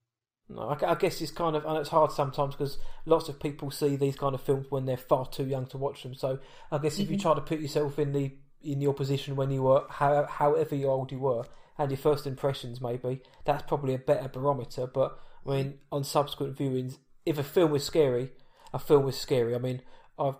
[0.49, 3.69] No, I, I guess it's kind of, and it's hard sometimes because lots of people
[3.69, 6.15] see these kind of films when they're far too young to watch them.
[6.15, 6.39] So
[6.71, 7.21] I guess if you Mhm.
[7.21, 11.11] try to put yourself in the in your position when you were, how, however old
[11.11, 11.45] you were,
[11.77, 14.87] and your first impressions, maybe that's probably a better barometer.
[14.87, 18.31] But I mean, on subsequent viewings, if a film was scary,
[18.73, 19.53] a film was scary.
[19.53, 19.81] I mean,
[20.17, 20.35] I've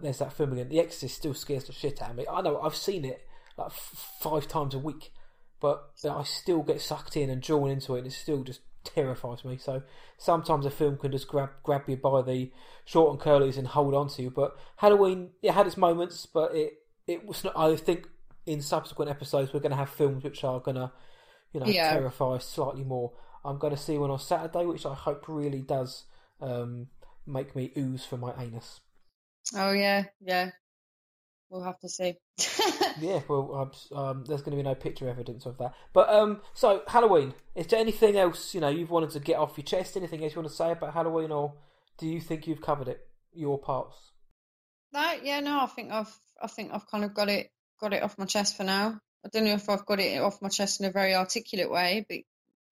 [0.00, 0.68] there's that film again.
[0.70, 2.26] The Exorcist still scares the shit out of me.
[2.28, 3.20] I know I've seen it
[3.56, 5.12] like f- five times a week,
[5.60, 8.60] but I still get sucked in and drawn into it, and it still just
[8.94, 9.56] terrifies me.
[9.58, 9.82] So
[10.16, 12.50] sometimes a film can just grab grab you by the
[12.84, 14.30] short and curlies and hold on to you.
[14.30, 16.74] But Halloween, it had its moments, but it
[17.06, 17.56] it was not.
[17.56, 18.08] I think
[18.46, 20.90] in subsequent episodes we're going to have films which are going to,
[21.52, 21.90] you know, Yeah.
[21.90, 23.12] terrify us slightly more.
[23.44, 26.04] I'm going to see one on Saturday, which I hope really does
[26.40, 26.88] um,
[27.26, 28.80] make me ooze from my anus.
[29.54, 30.50] Oh yeah, yeah.
[31.50, 32.14] We'll have to see.
[33.00, 35.74] Yeah, well, um, um, there's going to be no picture evidence of that.
[35.92, 37.34] But um, so Halloween.
[37.54, 39.96] Is there anything else you know you've wanted to get off your chest?
[39.96, 41.54] Anything else you want to say about Halloween, or
[41.96, 43.00] do you think you've covered it?
[43.32, 43.96] Your parts.
[44.92, 47.50] That yeah, no, I think I've I think I've kind of got it
[47.80, 49.00] got it off my chest for now.
[49.24, 52.06] I don't know if I've got it off my chest in a very articulate way,
[52.08, 52.18] but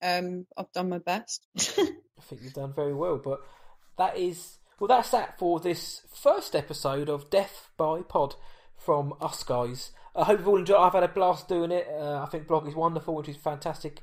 [0.07, 1.47] um, I've done my best.
[1.59, 3.21] I think you've done very well.
[3.23, 3.41] But
[3.99, 8.35] that is well, that's that for this first episode of Death by Pod
[8.77, 9.93] from us guys.
[10.15, 10.79] I hope you've all enjoyed.
[10.79, 11.87] I've had a blast doing it.
[11.91, 14.01] Uh, I think blog is wonderful, which is fantastic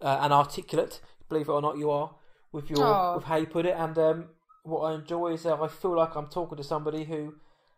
[0.00, 1.00] uh, and articulate.
[1.28, 2.14] Believe it or not, you are
[2.52, 3.16] with your Aw.
[3.16, 3.74] with how you put it.
[3.76, 4.28] And um,
[4.62, 7.34] what I enjoy is that I feel like I'm talking to somebody who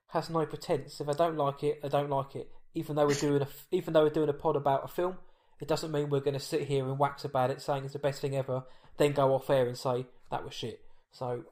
[0.09, 1.01] has no pretense.
[1.01, 2.51] If I don't like it, I don't like it.
[2.75, 5.17] Even though we're doing a even though we're doing a pod about a film,
[5.61, 7.99] it doesn't mean we're going to sit here and wax about it, saying it's the
[7.99, 8.65] best thing ever,
[8.99, 10.81] then go off air and say that was shit.
[11.13, 11.45] So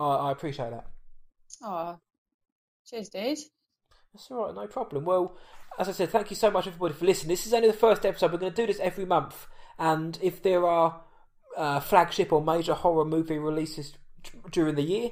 [0.00, 0.86] I, I appreciate that.
[1.62, 1.98] Oh,
[2.86, 3.38] cheers, dude.
[4.12, 5.04] That's all right, no problem.
[5.04, 5.36] Well,
[5.78, 7.28] as I said, thank you so much everybody for listening.
[7.30, 8.30] This is only the first episode.
[8.30, 9.46] We're going to do this every month,
[9.78, 11.00] and if there are
[11.56, 15.10] uh, flagship or major horror movie releases d- during the year,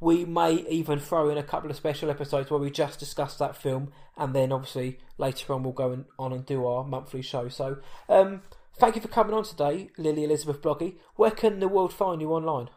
[0.00, 3.54] we may even throw in a couple of special episodes where we just discuss that
[3.54, 7.48] film, and then obviously later on we'll go and, on and do our monthly show.
[7.48, 8.42] So, um,
[8.78, 10.96] thank you for coming on today, Lily Elizabeth Bloggy.
[11.16, 12.70] Where can the world find you online?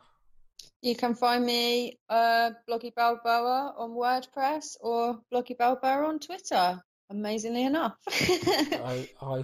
[0.81, 6.81] You can find me, uh, Bloggy Balboa on WordPress or Bloggy Balboa on Twitter.
[7.09, 7.97] Amazingly enough.
[8.09, 9.43] I, I,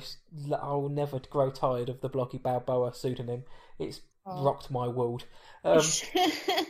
[0.54, 3.44] I will never grow tired of the Bloggy Balboa pseudonym.
[3.78, 4.44] It's Oh.
[4.44, 5.26] rocked my world.
[5.64, 5.82] Um,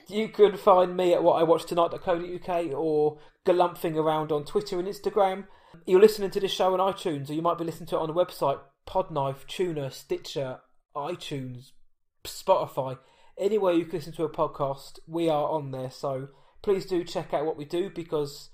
[0.08, 5.46] you can find me at whatIwatchtonight.co.uk or galumphing around on Twitter and Instagram.
[5.86, 8.08] You're listening to this show on iTunes, or you might be listening to it on
[8.08, 10.62] the website Podknife, TuneIn, Stitcher,
[10.96, 11.74] iTunes,
[12.24, 12.98] Spotify.
[13.38, 15.92] Anywhere you can listen to a podcast, we are on there.
[15.92, 16.30] So
[16.62, 18.50] please do check out what we do because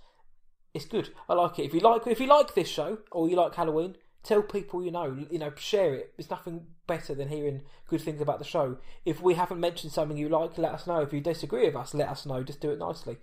[0.74, 1.10] it's good.
[1.30, 1.66] I like it.
[1.66, 4.92] If you like, if you like this show or you like Halloween, tell people you
[4.92, 5.26] know.
[5.30, 6.14] You know, share it.
[6.18, 8.78] There's nothing better than hearing good things about the show.
[9.06, 11.02] If we haven't mentioned something you like, let us know.
[11.02, 12.44] If you disagree with us, let us know.
[12.44, 13.18] Just do it nicely.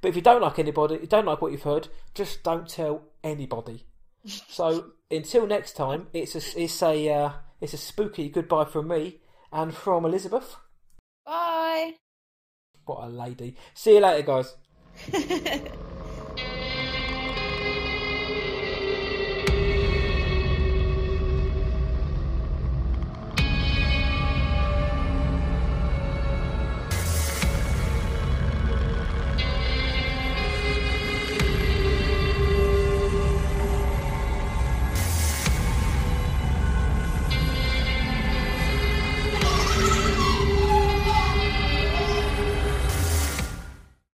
[0.00, 3.04] But if you don't like anybody, you don't like what you've heard, just don't tell
[3.22, 3.86] anybody.
[4.24, 9.18] so until next time, it's a it's a uh, it's a spooky goodbye from me
[9.52, 10.56] and from Elizabeth.
[11.24, 11.94] Bye.
[12.84, 13.56] What a lady.
[13.74, 14.56] See you later, guys.